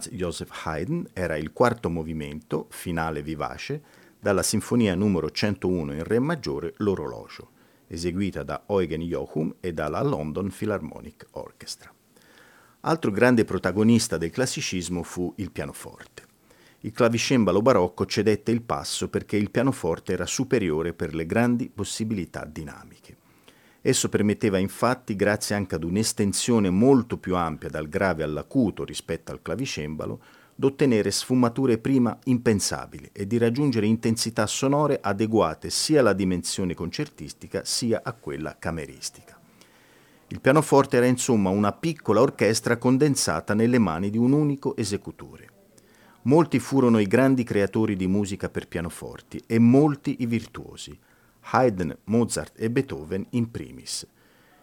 Franz 0.00 0.08
Joseph 0.12 0.50
Haydn 0.64 1.08
era 1.12 1.36
il 1.36 1.52
quarto 1.52 1.90
movimento, 1.90 2.66
finale 2.70 3.22
vivace, 3.22 3.82
dalla 4.18 4.42
sinfonia 4.42 4.94
numero 4.94 5.30
101 5.30 5.92
in 5.92 6.04
Re 6.04 6.18
maggiore 6.18 6.72
L'orologio, 6.78 7.50
eseguita 7.86 8.42
da 8.42 8.64
Eugen 8.66 9.02
Jochum 9.02 9.56
e 9.60 9.74
dalla 9.74 10.02
London 10.02 10.48
Philharmonic 10.48 11.26
Orchestra. 11.32 11.92
Altro 12.80 13.10
grande 13.10 13.44
protagonista 13.44 14.16
del 14.16 14.30
classicismo 14.30 15.02
fu 15.02 15.34
il 15.36 15.50
pianoforte. 15.50 16.24
Il 16.80 16.92
clavicembalo 16.92 17.60
barocco 17.60 18.06
cedette 18.06 18.50
il 18.50 18.62
passo 18.62 19.10
perché 19.10 19.36
il 19.36 19.50
pianoforte 19.50 20.14
era 20.14 20.24
superiore 20.24 20.94
per 20.94 21.14
le 21.14 21.26
grandi 21.26 21.68
possibilità 21.68 22.46
dinamiche. 22.46 23.19
Esso 23.82 24.08
permetteva 24.10 24.58
infatti, 24.58 25.16
grazie 25.16 25.54
anche 25.54 25.74
ad 25.74 25.84
un'estensione 25.84 26.68
molto 26.68 27.16
più 27.16 27.34
ampia 27.34 27.70
dal 27.70 27.88
grave 27.88 28.22
all'acuto 28.22 28.84
rispetto 28.84 29.32
al 29.32 29.40
clavicembalo, 29.40 30.20
d'ottenere 30.54 31.10
sfumature 31.10 31.78
prima 31.78 32.18
impensabili 32.24 33.08
e 33.12 33.26
di 33.26 33.38
raggiungere 33.38 33.86
intensità 33.86 34.46
sonore 34.46 34.98
adeguate 35.00 35.70
sia 35.70 36.00
alla 36.00 36.12
dimensione 36.12 36.74
concertistica 36.74 37.64
sia 37.64 38.02
a 38.04 38.12
quella 38.12 38.56
cameristica. 38.58 39.40
Il 40.28 40.40
pianoforte 40.42 40.98
era 40.98 41.06
insomma 41.06 41.48
una 41.48 41.72
piccola 41.72 42.20
orchestra 42.20 42.76
condensata 42.76 43.54
nelle 43.54 43.78
mani 43.78 44.10
di 44.10 44.18
un 44.18 44.32
unico 44.32 44.76
esecutore. 44.76 45.48
Molti 46.22 46.58
furono 46.58 46.98
i 46.98 47.06
grandi 47.06 47.42
creatori 47.42 47.96
di 47.96 48.06
musica 48.06 48.50
per 48.50 48.68
pianoforti 48.68 49.42
e 49.46 49.58
molti 49.58 50.16
i 50.20 50.26
virtuosi, 50.26 50.96
Haydn, 51.40 51.96
Mozart 52.04 52.54
e 52.58 52.70
Beethoven 52.70 53.26
in 53.30 53.50
primis. 53.50 54.06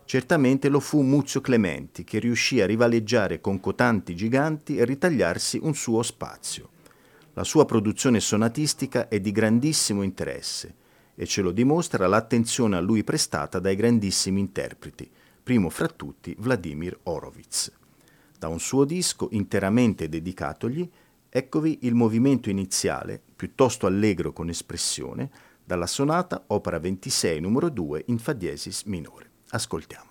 Certamente 0.05 0.69
lo 0.69 0.79
fu 0.79 1.01
Muzio 1.01 1.41
Clementi 1.41 2.03
che 2.03 2.19
riuscì 2.19 2.61
a 2.61 2.65
rivaleggiare 2.65 3.41
con 3.41 3.59
cotanti 3.59 4.15
giganti 4.15 4.77
e 4.77 4.85
ritagliarsi 4.85 5.59
un 5.61 5.75
suo 5.75 6.01
spazio. 6.01 6.69
La 7.33 7.43
sua 7.43 7.65
produzione 7.65 8.19
sonatistica 8.19 9.09
è 9.09 9.19
di 9.19 9.31
grandissimo 9.31 10.03
interesse 10.03 10.75
e 11.13 11.25
ce 11.25 11.41
lo 11.41 11.51
dimostra 11.51 12.07
l'attenzione 12.07 12.77
a 12.77 12.79
lui 12.79 13.03
prestata 13.03 13.59
dai 13.59 13.75
grandissimi 13.75 14.39
interpreti, 14.39 15.09
primo 15.43 15.69
fra 15.69 15.87
tutti 15.87 16.35
Vladimir 16.39 16.97
Horowitz. 17.03 17.71
Da 18.39 18.47
un 18.47 18.59
suo 18.59 18.85
disco 18.85 19.27
interamente 19.31 20.09
dedicatogli, 20.09 20.89
eccovi 21.27 21.79
il 21.81 21.95
movimento 21.95 22.49
iniziale, 22.49 23.21
piuttosto 23.35 23.87
allegro 23.87 24.31
con 24.31 24.49
espressione, 24.49 25.29
dalla 25.67 25.85
sonata 25.85 26.45
opera 26.47 26.79
26 26.79 27.41
numero 27.41 27.67
2 27.67 28.03
in 28.07 28.19
fa 28.19 28.31
diesis 28.31 28.83
minore. 28.83 29.31
Ascoltiamo. 29.49 30.06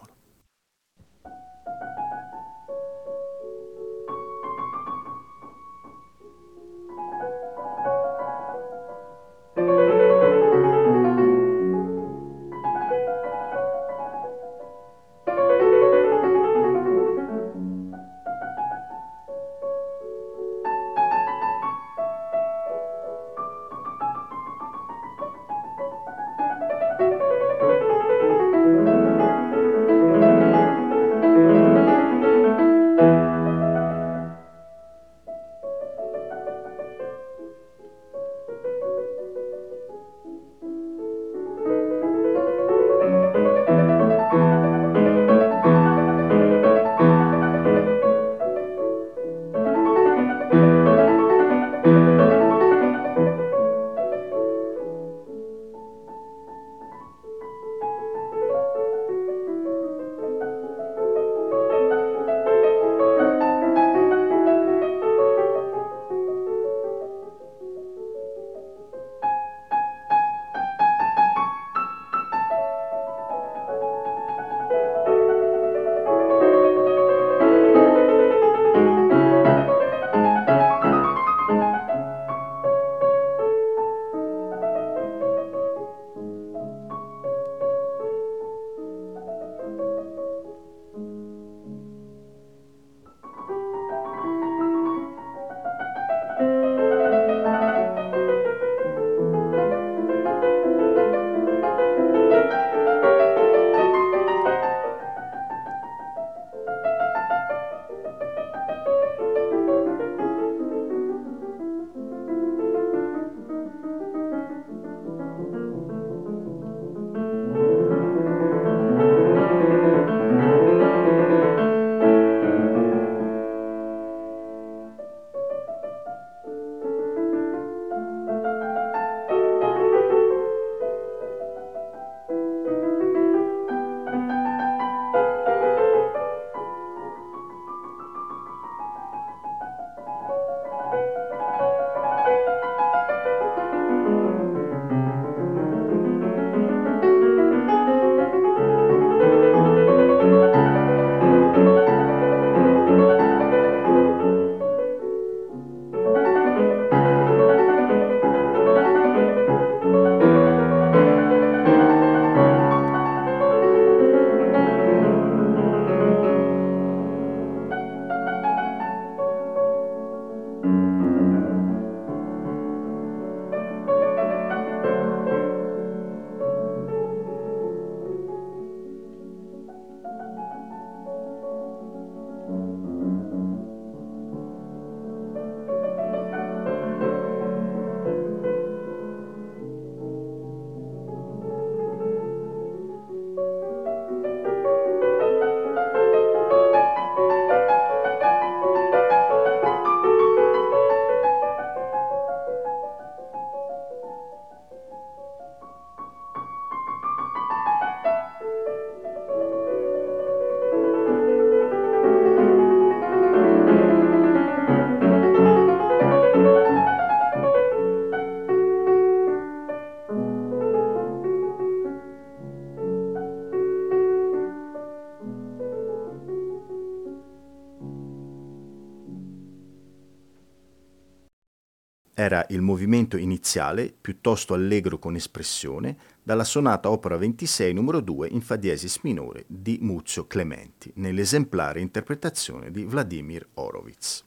Era 232.36 232.44
il 232.50 232.60
movimento 232.60 233.16
iniziale, 233.16 233.94
piuttosto 233.98 234.52
allegro 234.52 234.98
con 234.98 235.14
espressione, 235.14 235.96
dalla 236.22 236.44
sonata 236.44 236.90
opera 236.90 237.16
26 237.16 237.72
numero 237.72 238.02
2 238.02 238.28
in 238.28 238.42
fa 238.42 238.56
diesis 238.56 238.98
minore 239.04 239.44
di 239.46 239.78
Muzio 239.80 240.26
Clementi, 240.26 240.92
nell'esemplare 240.96 241.80
interpretazione 241.80 242.70
di 242.70 242.84
Vladimir 242.84 243.48
Horowitz. 243.54 244.22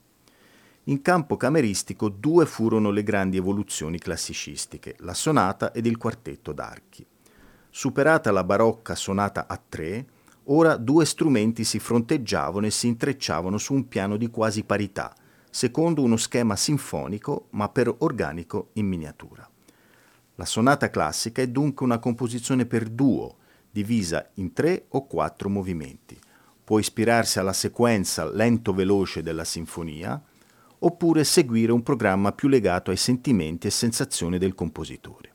In 0.85 1.03
campo 1.03 1.37
cameristico 1.37 2.09
due 2.09 2.47
furono 2.47 2.89
le 2.89 3.03
grandi 3.03 3.37
evoluzioni 3.37 3.99
classicistiche, 3.99 4.95
la 5.01 5.13
sonata 5.13 5.71
ed 5.71 5.85
il 5.85 5.97
quartetto 5.97 6.51
d'archi. 6.51 7.05
Superata 7.69 8.31
la 8.31 8.43
barocca 8.43 8.95
sonata 8.95 9.45
a 9.47 9.61
tre, 9.69 10.07
ora 10.45 10.77
due 10.77 11.05
strumenti 11.05 11.63
si 11.63 11.77
fronteggiavano 11.77 12.65
e 12.65 12.71
si 12.71 12.87
intrecciavano 12.87 13.59
su 13.59 13.75
un 13.75 13.87
piano 13.87 14.17
di 14.17 14.31
quasi 14.31 14.63
parità, 14.63 15.13
secondo 15.49 16.01
uno 16.03 16.17
schema 16.17 16.55
sinfonico 16.55 17.47
ma 17.51 17.69
per 17.69 17.93
organico 17.99 18.69
in 18.73 18.87
miniatura. 18.87 19.49
La 20.35 20.45
sonata 20.45 20.89
classica 20.89 21.41
è 21.41 21.47
dunque 21.47 21.85
una 21.85 21.99
composizione 21.99 22.65
per 22.65 22.87
duo, 22.87 23.37
divisa 23.69 24.29
in 24.35 24.53
tre 24.53 24.85
o 24.89 25.05
quattro 25.05 25.49
movimenti. 25.49 26.17
Può 26.63 26.79
ispirarsi 26.79 27.39
alla 27.39 27.53
sequenza 27.53 28.29
lento-veloce 28.29 29.21
della 29.21 29.43
sinfonia, 29.43 30.21
oppure 30.81 31.25
seguire 31.25 31.73
un 31.73 31.83
programma 31.83 32.31
più 32.31 32.47
legato 32.47 32.89
ai 32.89 32.97
sentimenti 32.97 33.67
e 33.67 33.71
sensazioni 33.71 34.37
del 34.37 34.55
compositore. 34.55 35.33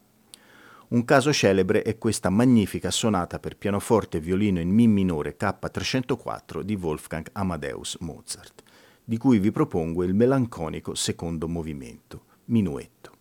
Un 0.88 1.04
caso 1.04 1.32
celebre 1.32 1.82
è 1.82 1.98
questa 1.98 2.30
magnifica 2.30 2.90
sonata 2.90 3.38
per 3.38 3.58
pianoforte 3.58 4.18
e 4.18 4.20
violino 4.20 4.60
in 4.60 4.70
Mi 4.70 4.86
minore 4.86 5.36
K304 5.36 6.60
di 6.60 6.74
Wolfgang 6.76 7.28
Amadeus 7.32 7.96
Mozart 8.00 8.62
di 9.04 9.18
cui 9.18 9.38
vi 9.38 9.52
propongo 9.52 10.02
il 10.02 10.14
melanconico 10.14 10.94
secondo 10.94 11.46
movimento, 11.46 12.22
minuetto. 12.46 13.12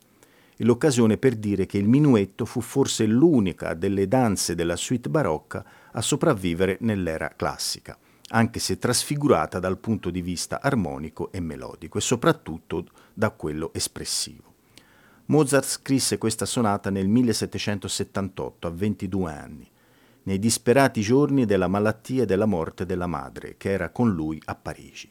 E 0.55 0.63
l'occasione 0.63 1.17
per 1.17 1.35
dire 1.35 1.65
che 1.65 1.77
il 1.77 1.89
minuetto 1.89 2.45
fu 2.45 2.61
forse 2.61 3.05
l'unica 3.05 3.73
delle 3.73 4.07
danze 4.07 4.55
della 4.55 4.77
suite 4.77 5.09
barocca 5.09 5.65
a 5.91 6.01
sopravvivere 6.01 6.77
nell'era 6.81 7.33
classica, 7.35 7.97
anche 8.29 8.59
se 8.59 8.77
trasfigurata 8.77 9.59
dal 9.59 9.77
punto 9.77 10.09
di 10.09 10.21
vista 10.21 10.61
armonico 10.61 11.31
e 11.31 11.39
melodico 11.41 11.97
e 11.97 12.01
soprattutto 12.01 12.85
da 13.13 13.31
quello 13.31 13.71
espressivo. 13.73 14.51
Mozart 15.25 15.67
scrisse 15.67 16.17
questa 16.17 16.45
sonata 16.45 16.89
nel 16.89 17.07
1778, 17.07 18.67
a 18.67 18.71
22 18.71 19.31
anni, 19.31 19.69
nei 20.23 20.39
disperati 20.39 21.01
giorni 21.01 21.45
della 21.45 21.67
malattia 21.67 22.23
e 22.23 22.25
della 22.25 22.45
morte 22.45 22.85
della 22.85 23.07
madre, 23.07 23.55
che 23.57 23.71
era 23.71 23.89
con 23.89 24.11
lui 24.11 24.41
a 24.45 24.55
Parigi. 24.55 25.09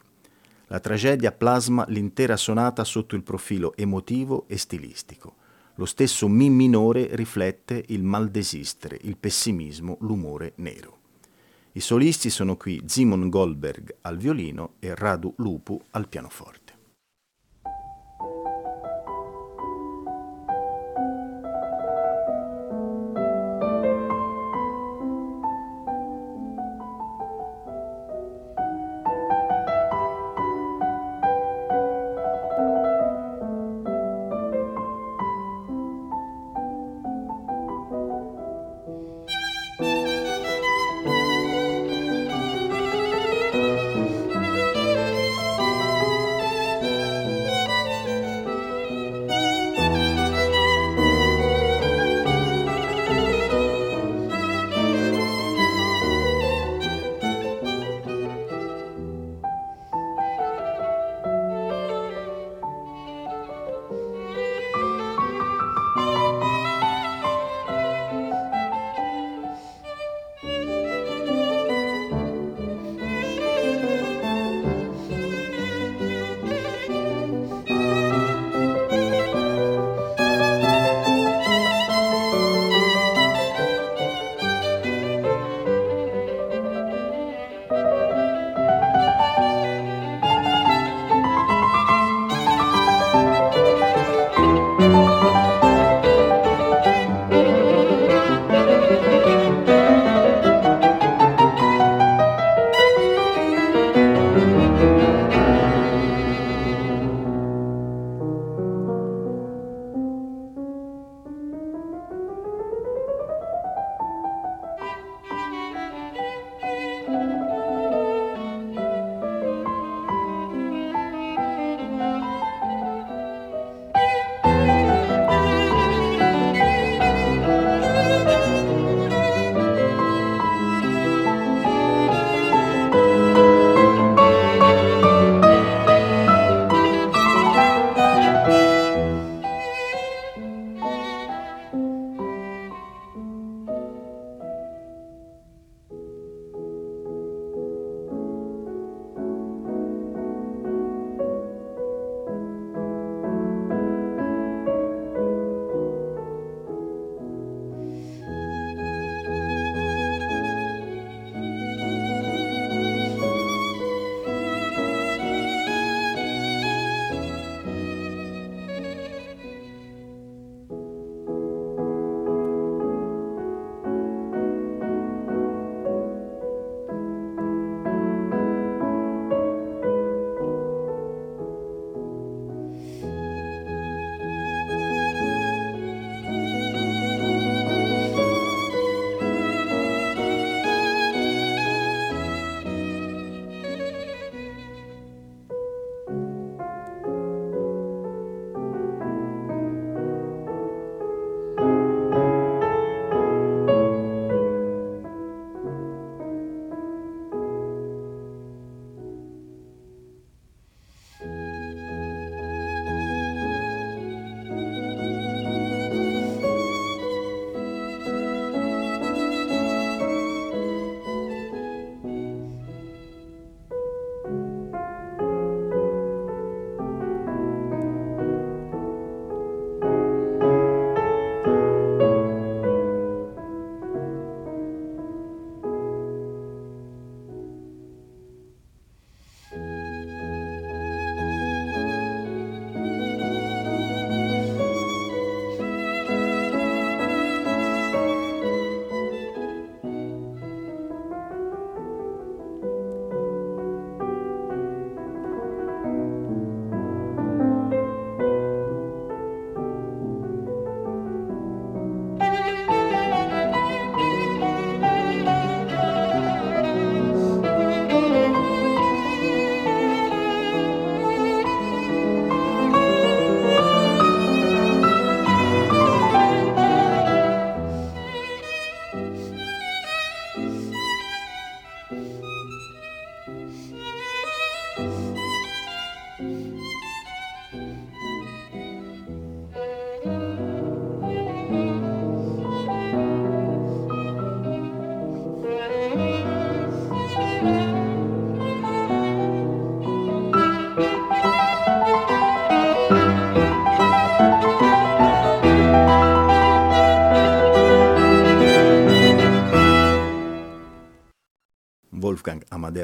La 0.73 0.81
tragedia 0.81 1.33
plasma 1.33 1.85
l'intera 1.89 2.35
sonata 2.35 2.83
sotto 2.83 3.15
il 3.15 3.23
profilo 3.23 3.77
emotivo 3.77 4.47
e 4.49 4.57
stilistico. 4.57 5.35
Lo 5.75 5.85
stesso 5.85 6.29
Mi 6.29 6.49
minore 6.49 7.15
riflette 7.15 7.85
il 7.89 8.03
maldesistere, 8.03 8.99
il 9.03 9.19
pessimismo, 9.19 9.99
l'umore 10.01 10.55
nero. 10.57 11.01
I 11.73 11.81
solisti 11.81 12.31
sono 12.31 12.57
qui 12.57 12.83
Simon 12.87 13.29
Goldberg 13.29 13.97
al 14.01 14.17
violino 14.17 14.77
e 14.79 14.95
Radu 14.95 15.35
Lupu 15.37 15.79
al 15.91 16.09
pianoforte. 16.09 16.62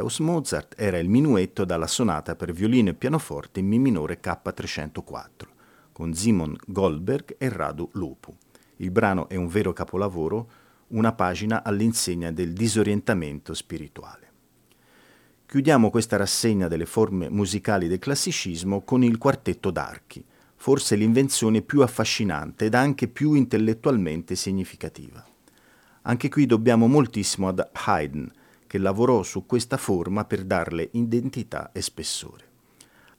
Amadeus 0.09 0.21
Mozart 0.21 0.75
era 0.79 0.99
il 0.99 1.09
minuetto 1.09 1.67
dalla 1.67 1.87
sonata 1.87 2.35
per 2.35 2.53
violino 2.53 2.89
e 2.89 2.95
pianoforte 2.95 3.61
in 3.61 3.67
Mi 3.67 3.79
minore 3.79 4.21
K304, 4.23 5.47
con 5.93 6.15
Simon 6.15 6.57
Goldberg 6.67 7.37
e 7.37 7.49
Radu 7.51 7.91
Lupu. 7.93 8.35
Il 8.77 8.91
brano 8.91 9.29
è 9.29 9.37
un 9.37 9.49
vero 9.49 9.75
capolavoro, 9.75 10.51
una 10.89 11.13
pagina 11.13 11.63
all'insegna 11.63 12.31
del 12.31 12.55
disorientamento 12.55 13.53
spirituale. 13.53 14.33
Chiudiamo 15.45 15.91
questa 15.91 16.17
rassegna 16.17 16.69
delle 16.69 16.87
forme 16.87 17.29
musicali 17.29 17.87
del 17.87 17.99
classicismo 17.99 18.81
con 18.81 19.05
il 19.05 19.19
quartetto 19.19 19.71
d'archi, 19.71 20.25
forse 20.57 20.97
l'invenzione 20.97 21.61
più 21.61 21.83
affascinante 21.83 22.65
ed 22.65 22.75
anche 22.75 23.09
più 23.09 23.35
intellettualmente 23.35 24.37
significativa. 24.37 25.23
Anche 26.03 26.31
qui 26.31 26.47
dobbiamo 26.47 26.87
moltissimo 26.87 27.49
ad 27.49 27.69
Haydn, 27.73 28.33
che 28.69 28.79
lavorò 28.79 29.25
su 29.25 29.47
questa 29.47 29.77
forma 29.77 30.25
per 30.25 30.45
darle 30.45 30.91
identità 30.93 31.73
e 31.73 31.83
spessore. 31.83 32.45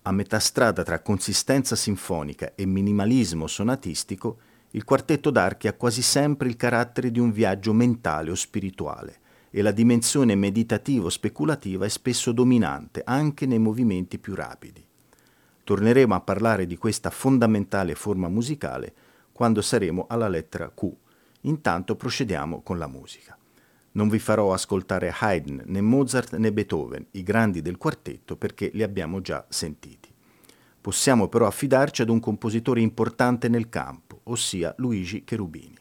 A 0.04 0.14
metà 0.14 0.40
strada 0.40 0.84
tra 0.84 1.02
consistenza 1.02 1.76
sinfonica 1.76 2.54
e 2.56 2.66
minimalismo 2.66 3.48
sonatistico, 3.48 4.38
il 4.72 4.86
quartetto 4.86 5.32
d'archi 5.32 5.68
ha 5.68 5.74
quasi 5.74 6.02
sempre 6.02 6.48
il 6.48 6.56
carattere 6.56 7.12
di 7.12 7.20
un 7.20 7.32
viaggio 7.32 7.74
mentale 7.74 8.30
o 8.32 8.36
spirituale, 8.36 9.20
e 9.50 9.64
la 9.64 9.72
dimensione 9.72 10.36
meditativo-speculativa 10.36 11.86
è 11.86 11.90
spesso 11.90 12.32
dominante 12.32 13.02
anche 13.04 13.48
nei 13.48 13.58
movimenti 13.58 14.20
più 14.20 14.36
rapidi. 14.36 14.86
Torneremo 15.64 16.14
a 16.14 16.22
parlare 16.22 16.68
di 16.68 16.78
questa 16.78 17.10
fondamentale 17.10 17.96
forma 17.96 18.30
musicale 18.30 18.94
quando 19.32 19.62
saremo 19.62 20.06
alla 20.08 20.28
lettera 20.28 20.70
Q. 20.70 20.92
Intanto 21.42 21.96
procediamo 21.96 22.62
con 22.62 22.78
la 22.78 22.88
musica. 22.88 23.39
Non 23.92 24.08
vi 24.08 24.20
farò 24.20 24.54
ascoltare 24.54 25.14
Haydn, 25.18 25.64
né 25.66 25.82
Mozart 25.82 26.36
né 26.36 26.52
Beethoven, 26.52 27.08
i 27.12 27.24
grandi 27.24 27.62
del 27.62 27.78
quartetto, 27.78 28.36
perché 28.36 28.70
li 28.74 28.84
abbiamo 28.84 29.22
già 29.22 29.46
sentiti. 29.50 30.10
Possiamo 30.82 31.28
però 31.28 31.48
affidarci 31.48 32.02
ad 32.04 32.10
un 32.10 32.20
compositore 32.20 32.82
importante 32.82 33.50
nel 33.50 33.70
campo, 33.70 34.22
ossia 34.24 34.74
Luigi 34.78 35.24
Cherubini. 35.24 35.78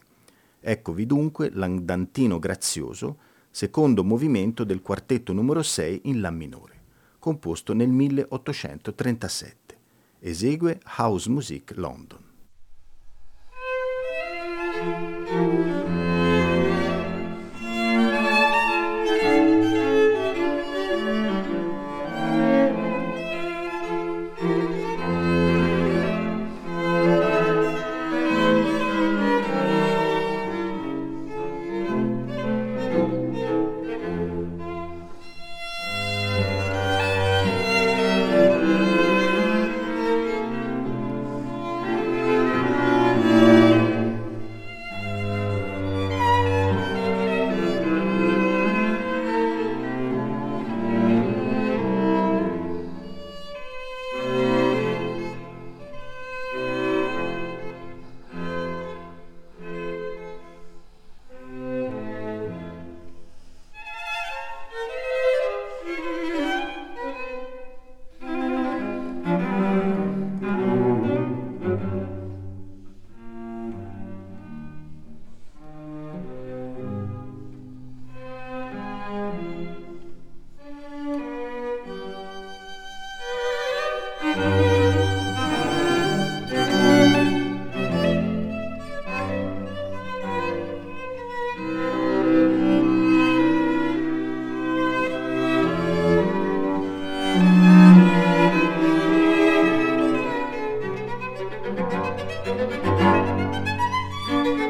Eccovi 0.60 1.06
dunque 1.06 1.50
l'andantino 1.52 2.38
grazioso 2.38 3.18
secondo 3.50 4.04
movimento 4.04 4.64
del 4.64 4.82
quartetto 4.82 5.32
numero 5.32 5.62
6 5.62 6.02
in 6.04 6.20
La 6.20 6.30
minore, 6.30 6.82
composto 7.18 7.72
nel 7.74 7.88
1837. 7.88 9.76
Esegue 10.20 10.80
House 10.96 11.30
Music 11.30 11.72
London. 11.76 12.26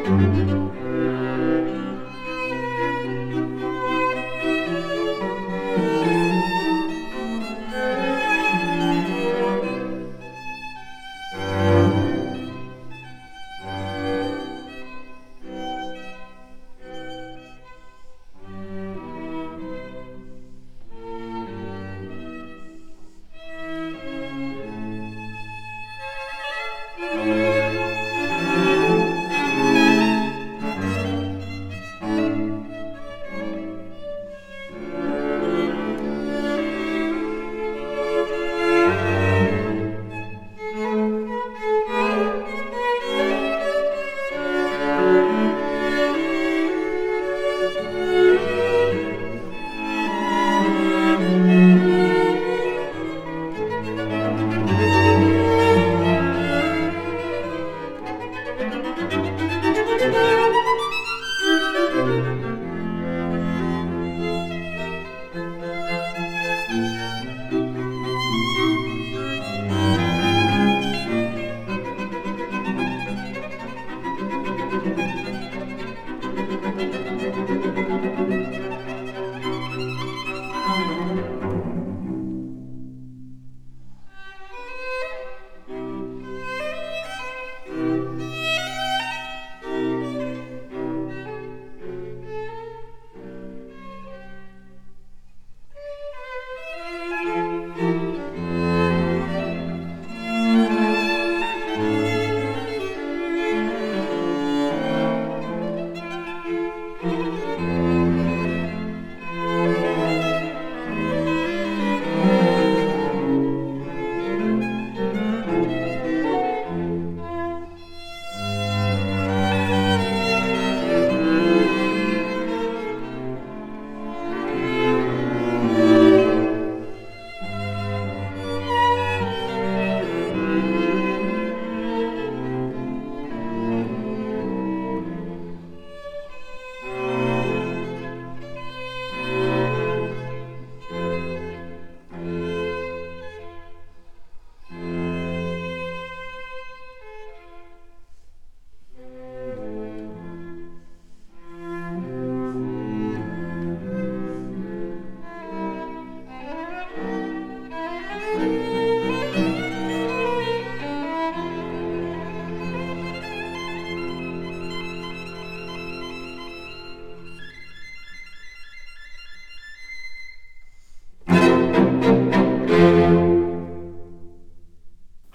Música 0.09 1.28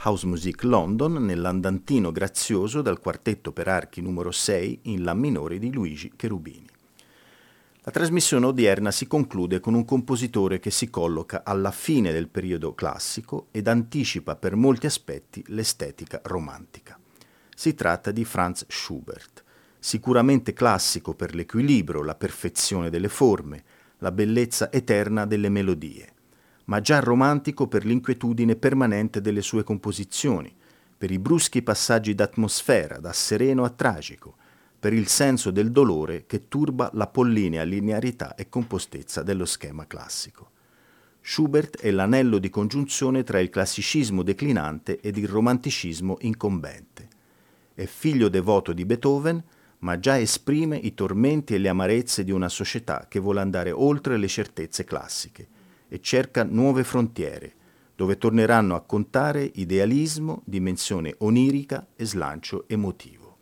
House 0.05 0.27
Music 0.27 0.63
London 0.63 1.13
nell'andantino 1.13 2.11
grazioso 2.11 2.81
dal 2.81 2.99
quartetto 2.99 3.53
per 3.53 3.69
archi 3.69 4.01
numero 4.01 4.31
6 4.31 4.79
in 4.83 5.03
La 5.03 5.13
minore 5.13 5.59
di 5.59 5.71
Luigi 5.71 6.11
Cherubini. 6.13 6.67
La 7.83 7.91
trasmissione 7.91 8.47
odierna 8.47 8.91
si 8.91 9.07
conclude 9.07 9.61
con 9.61 9.73
un 9.73 9.85
compositore 9.85 10.59
che 10.59 10.71
si 10.71 10.89
colloca 10.89 11.43
alla 11.45 11.71
fine 11.71 12.11
del 12.11 12.27
periodo 12.27 12.73
classico 12.73 13.47
ed 13.51 13.69
anticipa 13.69 14.35
per 14.35 14.57
molti 14.57 14.87
aspetti 14.87 15.41
l'estetica 15.47 16.19
romantica. 16.25 16.99
Si 17.55 17.73
tratta 17.73 18.11
di 18.11 18.25
Franz 18.25 18.65
Schubert, 18.67 19.41
sicuramente 19.79 20.51
classico 20.51 21.13
per 21.13 21.33
l'equilibrio, 21.33 22.03
la 22.03 22.15
perfezione 22.15 22.89
delle 22.89 23.09
forme, 23.09 23.63
la 23.99 24.11
bellezza 24.11 24.69
eterna 24.69 25.25
delle 25.25 25.47
melodie 25.47 26.12
ma 26.65 26.79
già 26.79 26.99
romantico 26.99 27.67
per 27.67 27.85
l'inquietudine 27.85 28.55
permanente 28.55 29.21
delle 29.21 29.41
sue 29.41 29.63
composizioni, 29.63 30.53
per 30.97 31.11
i 31.11 31.19
bruschi 31.19 31.61
passaggi 31.61 32.15
d'atmosfera 32.15 32.99
da 32.99 33.11
sereno 33.11 33.65
a 33.65 33.69
tragico, 33.69 34.35
per 34.79 34.93
il 34.93 35.07
senso 35.07 35.51
del 35.51 35.71
dolore 35.71 36.25
che 36.25 36.47
turba 36.47 36.89
l'apollinea 36.93 37.63
linearità 37.63 38.35
e 38.35 38.49
compostezza 38.49 39.23
dello 39.23 39.45
schema 39.45 39.85
classico. 39.87 40.51
Schubert 41.21 41.79
è 41.79 41.89
l'anello 41.91 42.37
di 42.37 42.49
congiunzione 42.49 43.23
tra 43.23 43.39
il 43.39 43.49
classicismo 43.49 44.23
declinante 44.23 44.99
ed 44.99 45.17
il 45.17 45.27
romanticismo 45.27 46.17
incombente. 46.21 47.07
È 47.73 47.85
figlio 47.85 48.27
devoto 48.27 48.73
di 48.73 48.85
Beethoven, 48.85 49.41
ma 49.79 49.99
già 49.99 50.19
esprime 50.19 50.77
i 50.77 50.93
tormenti 50.93 51.55
e 51.55 51.57
le 51.57 51.69
amarezze 51.69 52.23
di 52.23 52.31
una 52.31 52.49
società 52.49 53.05
che 53.09 53.19
vuole 53.19 53.39
andare 53.39 53.71
oltre 53.71 54.17
le 54.17 54.27
certezze 54.27 54.83
classiche 54.83 55.47
e 55.93 56.01
cerca 56.01 56.43
nuove 56.43 56.83
frontiere, 56.83 57.53
dove 57.95 58.17
torneranno 58.17 58.73
a 58.73 58.81
contare 58.81 59.43
idealismo, 59.53 60.41
dimensione 60.43 61.13
onirica 61.19 61.85
e 61.95 62.03
slancio 62.03 62.63
emotivo. 62.67 63.37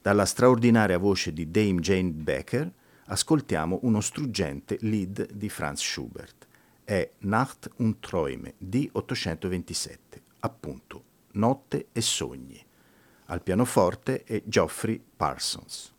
Dalla 0.00 0.24
straordinaria 0.24 0.98
voce 0.98 1.32
di 1.32 1.50
Dame 1.50 1.80
Jane 1.80 2.10
Becker 2.10 2.72
ascoltiamo 3.06 3.80
uno 3.82 4.00
struggente 4.00 4.76
lead 4.82 5.32
di 5.32 5.48
Franz 5.48 5.80
Schubert. 5.80 6.46
È 6.84 7.10
Nacht 7.22 7.68
und 7.78 7.98
Träume 7.98 8.54
di 8.56 8.88
827, 8.92 10.22
appunto 10.40 11.02
Notte 11.32 11.88
e 11.90 12.00
sogni. 12.00 12.64
Al 13.24 13.42
pianoforte 13.42 14.22
è 14.22 14.40
Geoffrey 14.44 15.02
Parsons. 15.16 15.92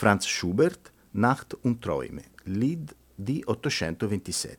Franz 0.00 0.24
Schubert, 0.24 0.90
Nacht 1.10 1.58
und 1.60 1.82
Träume, 1.82 2.22
lead 2.44 2.96
D827, 3.22 4.56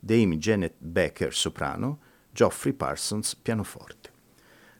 Dame 0.00 0.34
Janet 0.38 0.74
Becker, 0.80 1.30
soprano, 1.32 2.00
Geoffrey 2.32 2.72
Parsons, 2.72 3.36
pianoforte. 3.36 4.10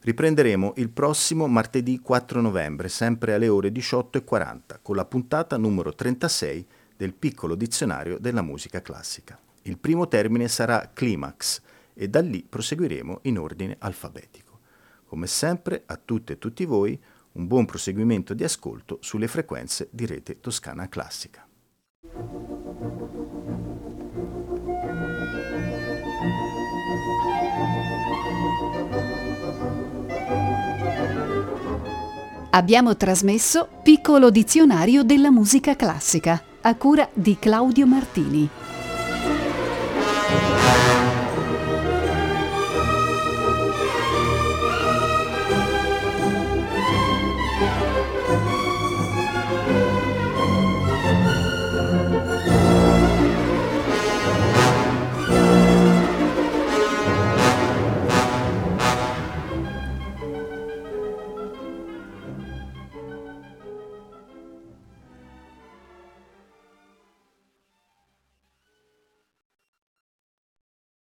Riprenderemo 0.00 0.72
il 0.78 0.90
prossimo 0.90 1.46
martedì 1.46 2.00
4 2.00 2.40
novembre, 2.40 2.88
sempre 2.88 3.34
alle 3.34 3.46
ore 3.46 3.68
18.40, 3.68 4.80
con 4.82 4.96
la 4.96 5.04
puntata 5.04 5.56
numero 5.56 5.94
36 5.94 6.66
del 6.96 7.14
piccolo 7.14 7.54
dizionario 7.54 8.18
della 8.18 8.42
musica 8.42 8.82
classica. 8.82 9.38
Il 9.62 9.78
primo 9.78 10.08
termine 10.08 10.48
sarà 10.48 10.90
climax 10.92 11.62
e 11.94 12.08
da 12.08 12.20
lì 12.20 12.42
proseguiremo 12.42 13.20
in 13.22 13.38
ordine 13.38 13.76
alfabetico. 13.78 14.58
Come 15.04 15.28
sempre, 15.28 15.84
a 15.86 15.96
tutte 15.96 16.32
e 16.32 16.38
tutti 16.38 16.64
voi, 16.64 17.00
un 17.32 17.46
buon 17.46 17.64
proseguimento 17.64 18.34
di 18.34 18.44
ascolto 18.44 18.98
sulle 19.00 19.28
frequenze 19.28 19.88
di 19.90 20.06
rete 20.06 20.40
toscana 20.40 20.88
classica. 20.88 21.46
Abbiamo 32.54 32.96
trasmesso 32.96 33.66
Piccolo 33.82 34.30
dizionario 34.30 35.02
della 35.02 35.30
musica 35.30 35.74
classica 35.74 36.40
a 36.60 36.74
cura 36.76 37.08
di 37.14 37.38
Claudio 37.38 37.86
Martini. 37.86 38.48